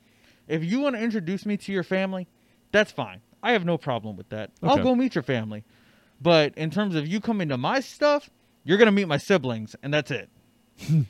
[0.48, 2.28] if you want to introduce me to your family,
[2.72, 3.22] that's fine.
[3.42, 4.52] I have no problem with that.
[4.62, 5.64] I'll go meet your family.
[6.22, 8.30] But in terms of you coming to my stuff,
[8.64, 10.30] you're going to meet my siblings, and that's it.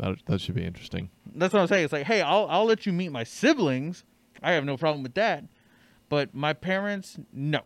[0.00, 1.10] That that should be interesting.
[1.34, 1.84] That's what I'm saying.
[1.84, 4.02] It's like, hey, I'll I'll let you meet my siblings.
[4.42, 5.44] I have no problem with that.
[6.08, 7.60] But my parents, no.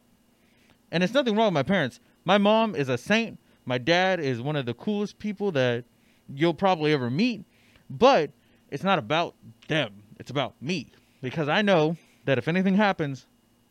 [0.91, 2.01] And it's nothing wrong with my parents.
[2.25, 3.39] My mom is a saint.
[3.65, 5.85] My dad is one of the coolest people that
[6.29, 7.45] you'll probably ever meet.
[7.89, 8.33] But
[8.71, 9.37] it's not about
[9.69, 10.03] them.
[10.19, 10.91] It's about me.
[11.23, 13.27] Because I know that if anything happens,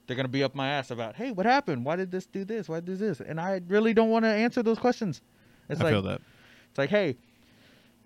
[0.08, 1.86] they're gonna be up my ass about, hey, what happened?
[1.86, 2.68] Why did this do this?
[2.70, 3.20] Why did this?
[3.20, 5.22] And I really don't want to answer those questions.
[5.70, 6.22] It's I like feel that.
[6.70, 7.18] it's like, hey,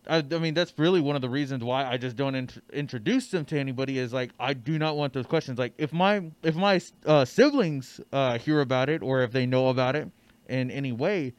[0.10, 3.28] I, I mean, that's really one of the reasons why I just don't int- introduce
[3.28, 3.98] them to anybody.
[3.98, 5.58] Is like, I do not want those questions.
[5.60, 9.70] Like, if my if my uh, siblings uh, hear about it or if they know
[9.70, 10.10] about it
[10.48, 11.34] in any way,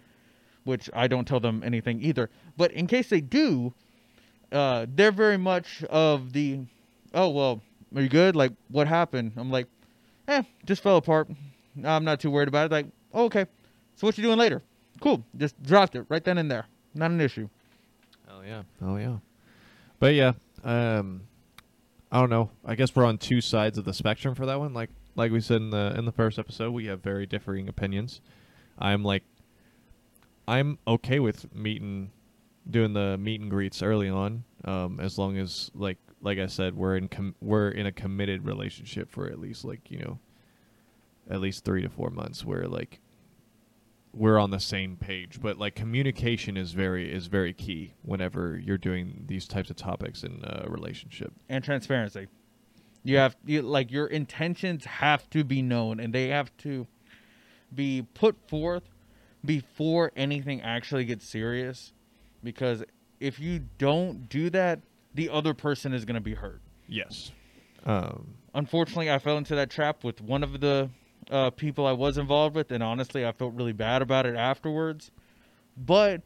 [0.64, 2.30] which I don't tell them anything either.
[2.56, 3.72] But in case they do,
[4.52, 6.60] uh, they're very much of the,
[7.14, 7.62] oh well,
[7.94, 8.36] are you good?
[8.36, 9.32] Like, what happened?
[9.36, 9.66] I'm like,
[10.28, 11.28] eh, just fell apart.
[11.84, 12.72] I'm not too worried about it.
[12.72, 13.46] Like, oh, okay.
[13.96, 14.62] So what you doing later?
[15.00, 15.24] Cool.
[15.36, 16.66] Just dropped it right then and there.
[16.94, 17.48] Not an issue.
[18.30, 18.62] Oh yeah.
[18.82, 19.16] Oh yeah.
[19.98, 21.22] But yeah, um,
[22.12, 22.50] I don't know.
[22.64, 24.72] I guess we're on two sides of the spectrum for that one.
[24.74, 28.20] Like like we said in the in the first episode, we have very differing opinions.
[28.78, 29.24] I'm like,
[30.46, 32.12] I'm okay with meeting,
[32.70, 36.76] doing the meet and greets early on, um, as long as like like I said,
[36.76, 40.18] we're in com- we're in a committed relationship for at least like you know,
[41.30, 43.00] at least three to four months, where like
[44.12, 45.40] we're on the same page.
[45.40, 50.22] But like communication is very is very key whenever you're doing these types of topics
[50.22, 51.32] in a relationship.
[51.48, 52.26] And transparency.
[53.04, 56.86] You have you, like your intentions have to be known and they have to
[57.74, 58.82] be put forth
[59.44, 61.92] before anything actually gets serious.
[62.42, 62.84] Because
[63.20, 64.80] if you don't do that,
[65.14, 66.60] the other person is going to be hurt.
[66.88, 67.32] yes
[67.86, 70.88] um Unfortunately, I fell into that trap with one of the
[71.30, 75.12] uh, people I was involved with, and honestly, I felt really bad about it afterwards.
[75.76, 76.22] But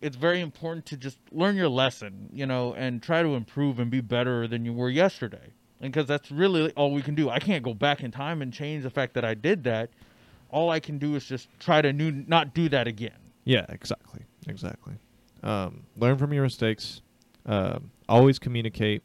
[0.00, 3.90] it's very important to just learn your lesson, you know, and try to improve and
[3.90, 5.52] be better than you were yesterday.
[5.80, 7.28] And because that's really all we can do.
[7.28, 9.90] I can't go back in time and change the fact that I did that.
[10.48, 13.18] All I can do is just try to new, not do that again.
[13.44, 14.94] yeah exactly exactly
[15.42, 17.02] um learn from your mistakes
[17.44, 19.02] um always communicate.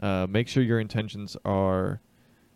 [0.00, 2.00] Uh make sure your intentions are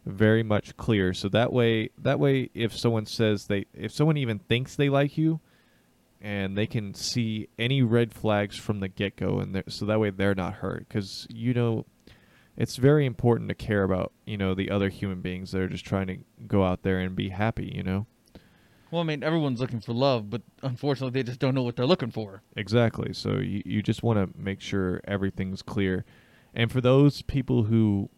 [0.07, 1.13] very much clear.
[1.15, 5.19] So that way that way if someone says they if someone even thinks they like
[5.19, 5.41] you
[6.21, 10.35] and they can see any red flags from the get-go and so that way they're
[10.35, 10.87] not hurt.
[10.89, 11.85] Because you know
[12.57, 15.85] it's very important to care about you know the other human beings that are just
[15.85, 18.07] trying to go out there and be happy you know
[18.91, 21.87] Well, I mean, everyone's looking for love, but unfortunately, they just don't know what they're
[21.87, 22.43] looking for.
[22.57, 26.05] exactly so you, you just want to make sure everything's clear
[26.55, 28.09] And for those people who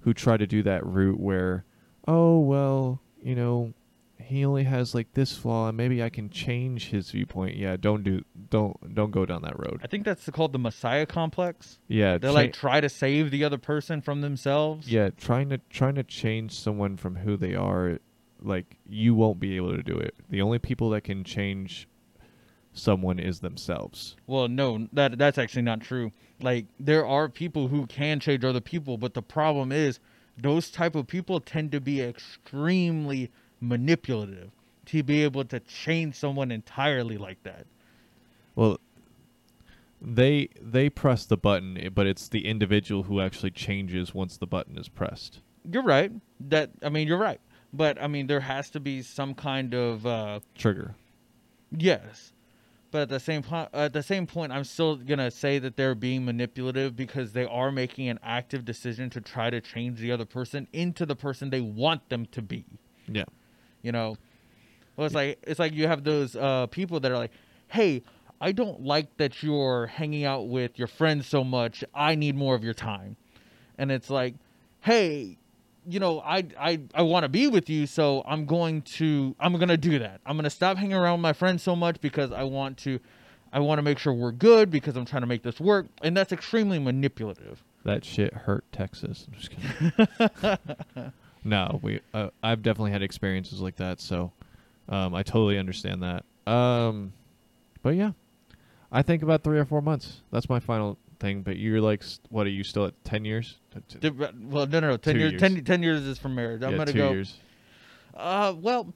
[0.00, 1.64] who try to do that route where,
[2.06, 3.74] oh well, you know,
[4.20, 7.56] he only has like this flaw and maybe I can change his viewpoint.
[7.56, 9.80] Yeah, don't do don't don't go down that road.
[9.82, 11.78] I think that's called the Messiah complex.
[11.88, 14.90] Yeah, They cha- like try to save the other person from themselves.
[14.90, 17.98] yeah, trying to trying to change someone from who they are,
[18.42, 20.14] like you won't be able to do it.
[20.28, 21.88] The only people that can change
[22.72, 24.16] someone is themselves.
[24.26, 26.12] Well, no, that that's actually not true.
[26.40, 29.98] Like there are people who can change other people, but the problem is
[30.36, 33.30] those type of people tend to be extremely
[33.60, 34.50] manipulative
[34.86, 37.66] to be able to change someone entirely like that.
[38.54, 38.78] Well,
[40.00, 44.78] they they press the button, but it's the individual who actually changes once the button
[44.78, 45.40] is pressed.
[45.70, 46.12] You're right.
[46.40, 47.40] That I mean, you're right.
[47.72, 50.94] But I mean, there has to be some kind of uh, Trigger.
[51.70, 52.32] yes.
[52.90, 55.94] But at the same point, at the same point, I'm still gonna say that they're
[55.94, 60.24] being manipulative because they are making an active decision to try to change the other
[60.24, 62.64] person into the person they want them to be.
[63.06, 63.24] Yeah.
[63.82, 64.16] You know,
[64.96, 67.32] well, it's like it's like you have those uh, people that are like,
[67.66, 68.02] "Hey,
[68.40, 71.84] I don't like that you're hanging out with your friends so much.
[71.94, 73.16] I need more of your time,"
[73.76, 74.34] and it's like,
[74.80, 75.36] "Hey,
[75.88, 79.56] you know, I I I want to be with you, so I'm going to I'm
[79.58, 80.20] gonna do that.
[80.26, 83.00] I'm gonna stop hanging around with my friends so much because I want to."
[83.50, 86.14] I want to make sure we're good because I'm trying to make this work, and
[86.14, 87.64] that's extremely manipulative.
[87.84, 89.26] That shit hurt Texas.
[89.26, 90.58] I'm just
[90.98, 91.12] kidding.
[91.44, 92.00] no, we.
[92.12, 94.32] Uh, I've definitely had experiences like that, so
[94.88, 96.24] um, I totally understand that.
[96.50, 97.12] Um,
[97.82, 98.12] but yeah,
[98.92, 100.20] I think about three or four months.
[100.30, 101.42] That's my final thing.
[101.42, 103.04] But you're like, what are you still at?
[103.04, 103.58] Ten years?
[103.72, 104.96] T- t- The- Well, no, no, no.
[104.96, 105.40] Ten years, years.
[105.40, 106.62] 10, 10 years is from marriage.
[106.62, 107.10] I'm yeah, gonna two go.
[107.12, 107.36] years.
[108.16, 108.92] Uh, well,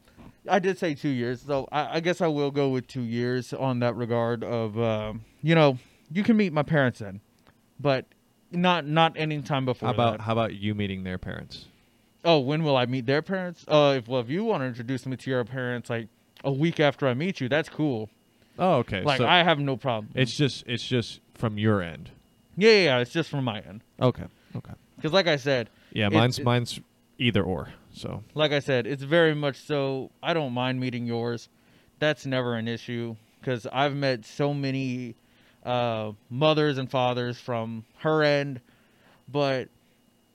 [0.49, 3.53] I did say two years, so I, I guess I will go with two years
[3.53, 4.43] on that regard.
[4.43, 5.79] Of um, you know,
[6.13, 7.21] you can meet my parents then,
[7.79, 8.07] but
[8.51, 9.89] not not any time before.
[9.89, 10.25] How about that.
[10.25, 11.67] how about you meeting their parents?
[12.25, 13.65] Oh, when will I meet their parents?
[13.67, 16.09] Uh, if well, if you want to introduce me to your parents, like
[16.45, 18.11] a week after I meet you, that's cool.
[18.59, 19.03] Oh, okay.
[19.03, 20.11] Like so I have no problem.
[20.15, 22.09] it's just it's just from your end.
[22.57, 23.83] yeah, yeah, yeah, it's just from my end.
[24.01, 24.27] Okay.
[24.55, 24.73] Okay.
[24.95, 26.81] Because like I said, Yeah, It- mine's it- mine's
[27.19, 27.71] either or.
[27.93, 30.13] So like I said, it's very much so.
[30.23, 31.49] I don't mind meeting yours.
[31.99, 35.17] That's never an issue because I've met so many
[35.65, 38.61] uh, mothers and fathers from her end,
[39.29, 39.69] but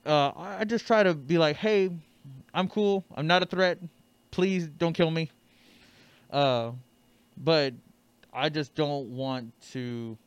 [0.06, 1.90] uh, I I just try to be like, hey,
[2.54, 3.06] I'm cool.
[3.16, 3.78] I'm not a threat.
[4.32, 5.32] Please don't kill me.
[6.30, 6.72] Uh,
[7.38, 7.74] but
[8.34, 10.18] I just don't want to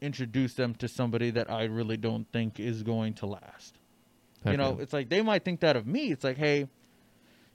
[0.00, 3.78] introduce them to somebody that I really don't think is going to last.
[4.46, 6.10] You know it's like they might think that of me.
[6.12, 6.68] It's like hey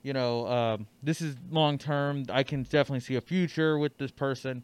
[0.04, 2.26] you know um, this is long term.
[2.30, 4.64] I can definitely see a future with this person.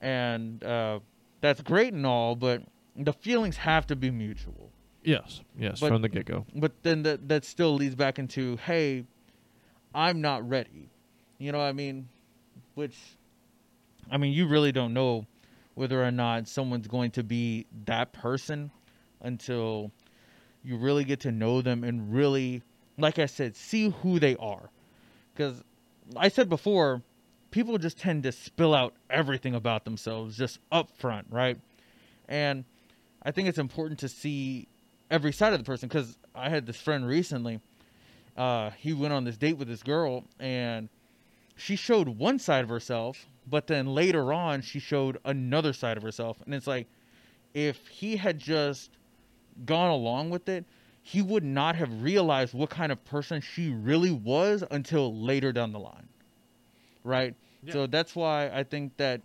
[0.00, 1.00] And uh,
[1.40, 2.62] that's great and all but
[2.94, 4.70] the feelings have to be mutual.
[5.02, 6.46] Yes, yes, but- from the get go.
[6.54, 9.04] but then that that still leads back into hey
[9.94, 10.88] i'm not ready.
[11.38, 12.08] You know what i mean?
[12.74, 12.96] Which
[14.10, 15.26] i mean you really don't know
[15.76, 18.70] whether or not someone's going to be that person
[19.22, 19.92] until
[20.64, 22.62] you really get to know them and really
[22.98, 24.68] like i said see who they are
[25.32, 25.62] because
[26.16, 27.00] i said before
[27.52, 31.58] people just tend to spill out everything about themselves just up front right
[32.28, 32.64] and
[33.22, 34.66] i think it's important to see
[35.10, 37.60] every side of the person because I had this friend recently.
[38.36, 40.88] Uh, he went on this date with this girl and
[41.56, 46.02] she showed one side of herself, but then later on she showed another side of
[46.02, 46.38] herself.
[46.44, 46.86] And it's like
[47.54, 48.90] if he had just
[49.64, 50.64] gone along with it,
[51.02, 55.72] he would not have realized what kind of person she really was until later down
[55.72, 56.08] the line.
[57.04, 57.34] Right?
[57.72, 59.20] So that's why I think that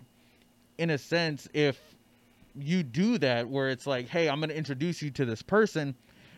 [0.78, 1.80] in a sense if
[2.56, 5.96] you do that where it's like, hey, I'm going to introduce you to this person,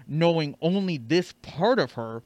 [0.07, 2.21] knowing only this part of her,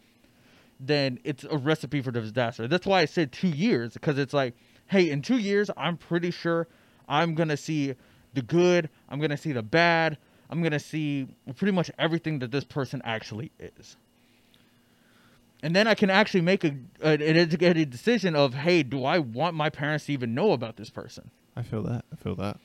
[0.79, 2.67] then it's a recipe for disaster.
[2.67, 4.55] That's why I said two years, because it's like,
[4.88, 6.67] hey, in two years, I'm pretty sure
[7.07, 7.95] I'm going to see
[8.33, 10.17] the good, I'm going to see the bad,
[10.49, 13.97] I'm going to see pretty much everything that this person actually is.
[15.63, 19.55] And then I can actually make a, an educated decision of, hey, do I want
[19.55, 21.31] my parents to even know about this person?
[21.55, 22.05] I feel that.
[22.13, 22.59] I feel that.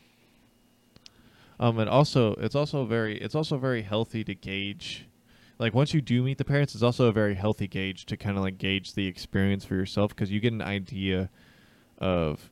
[1.58, 5.06] Um, and also, it's also very, it's also very healthy to gauge,
[5.58, 8.36] like once you do meet the parents, it's also a very healthy gauge to kind
[8.36, 11.30] of like gauge the experience for yourself because you get an idea
[12.02, 12.50] of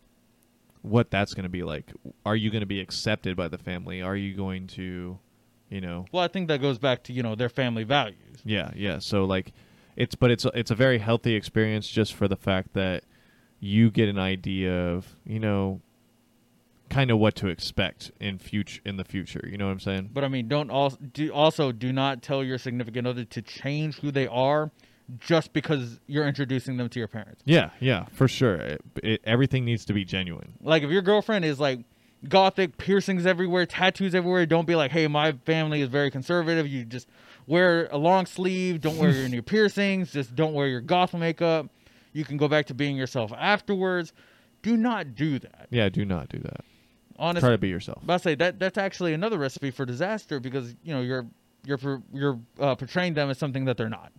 [0.82, 1.92] what that's going to be like.
[2.24, 4.00] Are you going to be accepted by the family?
[4.00, 5.18] Are you going to,
[5.68, 8.40] you know, Well, I think that goes back to, you know, their family values.
[8.44, 8.98] yeah, yeah.
[9.00, 9.52] So like,
[9.96, 13.02] it's but it's it's a very healthy experience just for the fact that
[13.58, 15.82] you get an idea of you know
[16.88, 19.46] kind of what to expect in future in the future.
[19.46, 20.10] You know what I'm saying?
[20.14, 23.98] But I mean, don't also do also do not tell your significant other to change
[24.00, 24.70] who they are
[25.18, 27.42] just because you're introducing them to your parents.
[27.44, 28.56] Yeah, yeah, for sure.
[28.56, 30.54] It, it, everything needs to be genuine.
[30.62, 31.80] Like if your girlfriend is like
[32.28, 36.66] gothic, piercings everywhere, tattoos everywhere, don't be like, "Hey, my family is very conservative.
[36.66, 37.08] You just
[37.46, 41.66] wear a long sleeve, don't wear any piercings, just don't wear your goth makeup.
[42.12, 44.12] You can go back to being yourself afterwards."
[44.62, 45.68] Do not do that.
[45.70, 46.60] Yeah, do not do that.
[47.18, 48.02] Honestly, Try to be yourself.
[48.04, 51.26] But I say that that's actually another recipe for disaster because you know you're
[51.64, 54.12] you're you're uh, portraying them as something that they're not.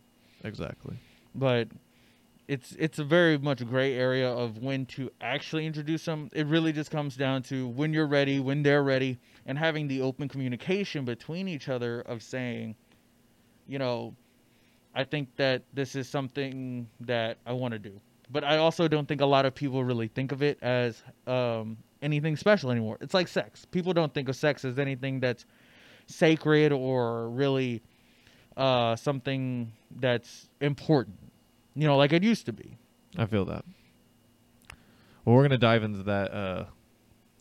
[0.43, 0.97] Exactly.
[1.35, 1.69] But
[2.47, 6.29] it's it's a very much gray area of when to actually introduce them.
[6.33, 10.01] It really just comes down to when you're ready, when they're ready, and having the
[10.01, 12.75] open communication between each other of saying,
[13.67, 14.15] you know,
[14.93, 18.01] I think that this is something that I want to do.
[18.29, 21.77] But I also don't think a lot of people really think of it as um,
[22.01, 22.97] anything special anymore.
[23.01, 23.65] It's like sex.
[23.65, 25.45] People don't think of sex as anything that's
[26.07, 27.81] sacred or really
[28.57, 31.17] uh, something that's important.
[31.75, 32.77] You know, like it used to be.
[33.17, 33.65] I feel that.
[35.25, 36.65] Well, we're gonna dive into that uh,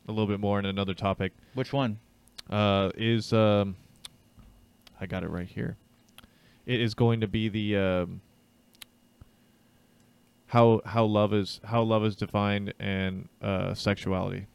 [0.08, 1.32] a little bit more in another topic.
[1.54, 1.98] Which one?
[2.48, 3.76] Uh, is um,
[5.00, 5.76] I got it right here.
[6.66, 8.20] It is going to be the um,
[10.46, 14.46] how how love is how love is defined and uh, sexuality.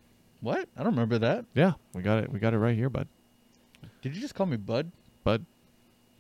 [0.42, 0.68] What?
[0.78, 1.46] I don't remember that.
[1.56, 2.32] Yeah, we got it.
[2.32, 3.08] We got it right here, bud.
[4.02, 4.92] Did you just call me Bud?
[5.24, 5.44] Bud,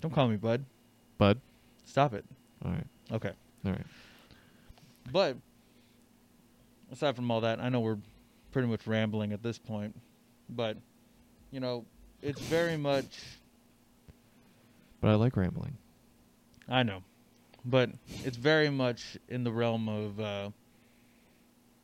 [0.01, 0.65] Don't call me Bud.
[1.19, 1.39] bud.
[1.86, 2.25] Stop it.
[2.63, 3.31] All right, Okay.
[3.65, 3.86] all right.
[5.11, 5.38] But
[6.91, 7.99] aside from all that, I know we're
[8.51, 9.95] pretty much rambling at this point.
[10.49, 10.77] But
[11.51, 11.86] you know,
[12.21, 13.19] it's very much
[15.01, 15.77] But I like rambling.
[16.67, 17.03] I know.
[17.63, 17.91] But
[18.23, 20.49] it's very much in the realm of uh,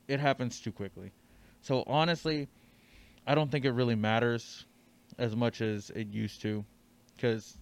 [0.07, 1.11] it happens too quickly.
[1.61, 2.47] So honestly,
[3.27, 4.65] I don't think it really matters
[5.17, 6.65] as much as it used to
[7.19, 7.57] cuz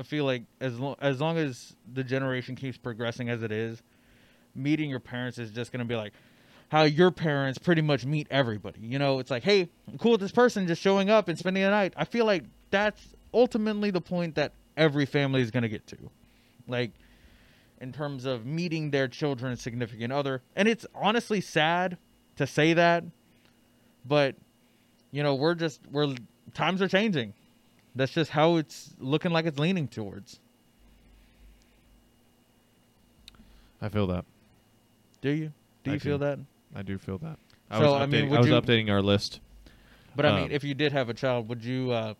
[0.00, 3.82] I feel like as lo- as long as the generation keeps progressing as it is,
[4.54, 6.14] meeting your parents is just to be like
[6.70, 8.80] how your parents pretty much meet everybody.
[8.80, 11.62] You know, it's like, "Hey, I'm cool with this person just showing up and spending
[11.62, 15.86] the night." I feel like that's ultimately the point that every family is to get
[15.88, 15.98] to.
[16.66, 16.92] Like
[17.80, 20.42] in terms of meeting their children's significant other.
[20.54, 21.96] And it's honestly sad
[22.36, 23.04] to say that,
[24.04, 24.36] but
[25.10, 26.14] you know, we're just we're
[26.54, 27.34] times are changing.
[27.94, 30.38] That's just how it's looking like it's leaning towards.
[33.82, 34.24] I feel that.
[35.22, 35.52] Do you?
[35.84, 36.24] Do I you feel do.
[36.24, 36.38] that?
[36.74, 37.38] I do feel that.
[37.70, 39.40] I So, was I mean, updating, I was you- updating our list.
[40.16, 42.14] But I Um, mean, if you did have a child, would you uh,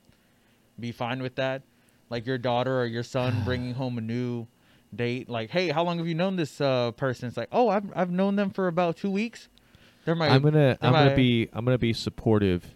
[0.78, 1.62] be fine with that?
[2.08, 4.46] Like your daughter or your son bringing home a new
[4.94, 5.28] date?
[5.28, 7.28] Like, hey, how long have you known this uh, person?
[7.28, 9.48] It's like, oh, I've I've known them for about two weeks.
[10.04, 10.28] They're my.
[10.28, 12.74] I'm gonna I'm my- gonna be I'm gonna be supportive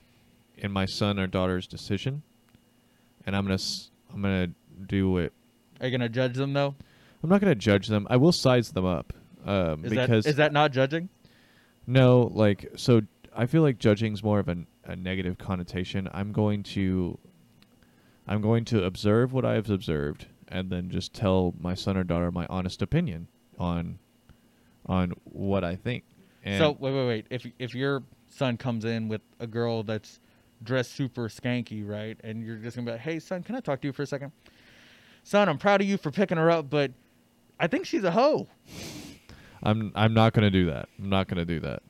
[0.59, 2.23] in my son or daughter's decision,
[3.27, 4.51] and I'm gonna s- I'm gonna
[4.87, 5.33] do it.
[5.81, 6.75] Are you gonna judge them though?
[7.23, 8.07] I'm not gonna judge them.
[8.11, 9.13] I will size them up,
[9.45, 11.09] um, Is because that is that not judging?
[11.87, 13.03] no, like so.
[13.37, 16.09] I feel like judging's more of a, a negative connotation.
[16.15, 17.19] I'm going to
[18.29, 22.05] I'm going to observe what I have observed, and then just tell my son or
[22.05, 23.27] daughter my honest opinion
[23.59, 23.99] on
[24.87, 26.05] on what I think.
[26.45, 27.27] And so wait, wait, wait.
[27.31, 30.21] If if your son comes in with a girl that's
[30.65, 33.81] dressed super skanky, right, and you're just gonna be like, "Hey, son, can I talk
[33.83, 34.33] to you for a second?
[35.23, 36.91] Son, I'm proud of you for picking her up, but
[37.61, 38.49] I think she's a hoe."
[39.63, 40.89] I'm I'm not gonna do that.
[40.99, 41.83] I'm not gonna do that.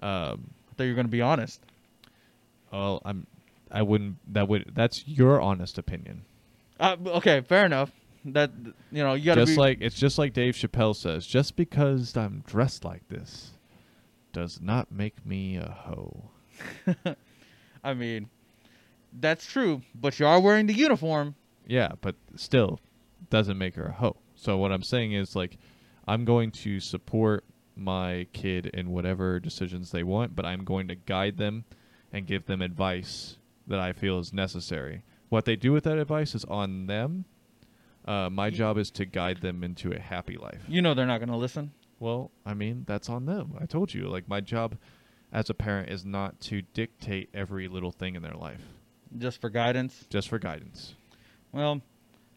[0.00, 1.60] Um, I thought you were gonna be honest.
[2.72, 3.26] well, I'm
[3.70, 4.16] I wouldn't.
[4.32, 6.24] That would that's your honest opinion.
[6.80, 7.90] Uh, okay, fair enough.
[8.24, 8.50] That
[8.90, 11.26] you know, you gotta Just be like it's just like Dave Chappelle says.
[11.26, 13.52] Just because I'm dressed like this,
[14.32, 16.30] does not make me a hoe.
[17.84, 18.28] I mean,
[19.12, 21.36] that's true, but you are wearing the uniform.
[21.66, 22.80] Yeah, but still,
[23.30, 24.16] doesn't make her a hoe.
[24.34, 25.58] So what I'm saying is like,
[26.08, 27.44] I'm going to support
[27.76, 31.64] my kid in whatever decisions they want, but I'm going to guide them
[32.12, 35.02] and give them advice that I feel is necessary.
[35.28, 37.24] What they do with that advice is on them.
[38.04, 40.62] Uh, my job is to guide them into a happy life.
[40.68, 41.72] You know they're not gonna listen.
[41.98, 43.54] Well, I mean, that's on them.
[43.58, 44.76] I told you, like my job
[45.34, 48.62] as a parent is not to dictate every little thing in their life,
[49.18, 50.06] Just for guidance.
[50.08, 50.94] just for guidance.
[51.52, 51.82] Well,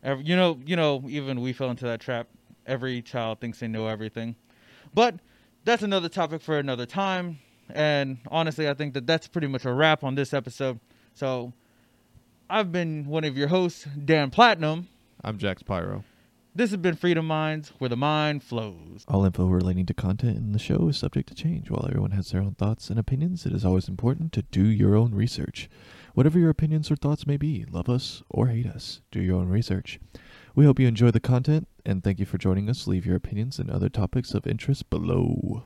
[0.04, 2.28] ev you know, you know, even we fell into that trap.
[2.66, 4.36] Every child thinks they know everything,
[4.94, 5.16] but
[5.64, 7.40] that's another topic for another time.
[7.70, 10.80] And honestly, I think that that's pretty much a wrap on this episode.
[11.14, 11.54] So,
[12.50, 14.88] I've been one of your hosts, Dan Platinum,
[15.24, 16.04] I'm Jax Pyro.
[16.58, 19.06] This has been Freedom Minds, where the mind flows.
[19.08, 21.70] All info relating to content in the show is subject to change.
[21.70, 24.96] While everyone has their own thoughts and opinions, it is always important to do your
[24.96, 25.70] own research.
[26.16, 29.50] Whatever your opinions or thoughts may be, love us or hate us, do your own
[29.50, 30.00] research.
[30.56, 32.88] We hope you enjoy the content and thank you for joining us.
[32.88, 35.64] Leave your opinions and other topics of interest below.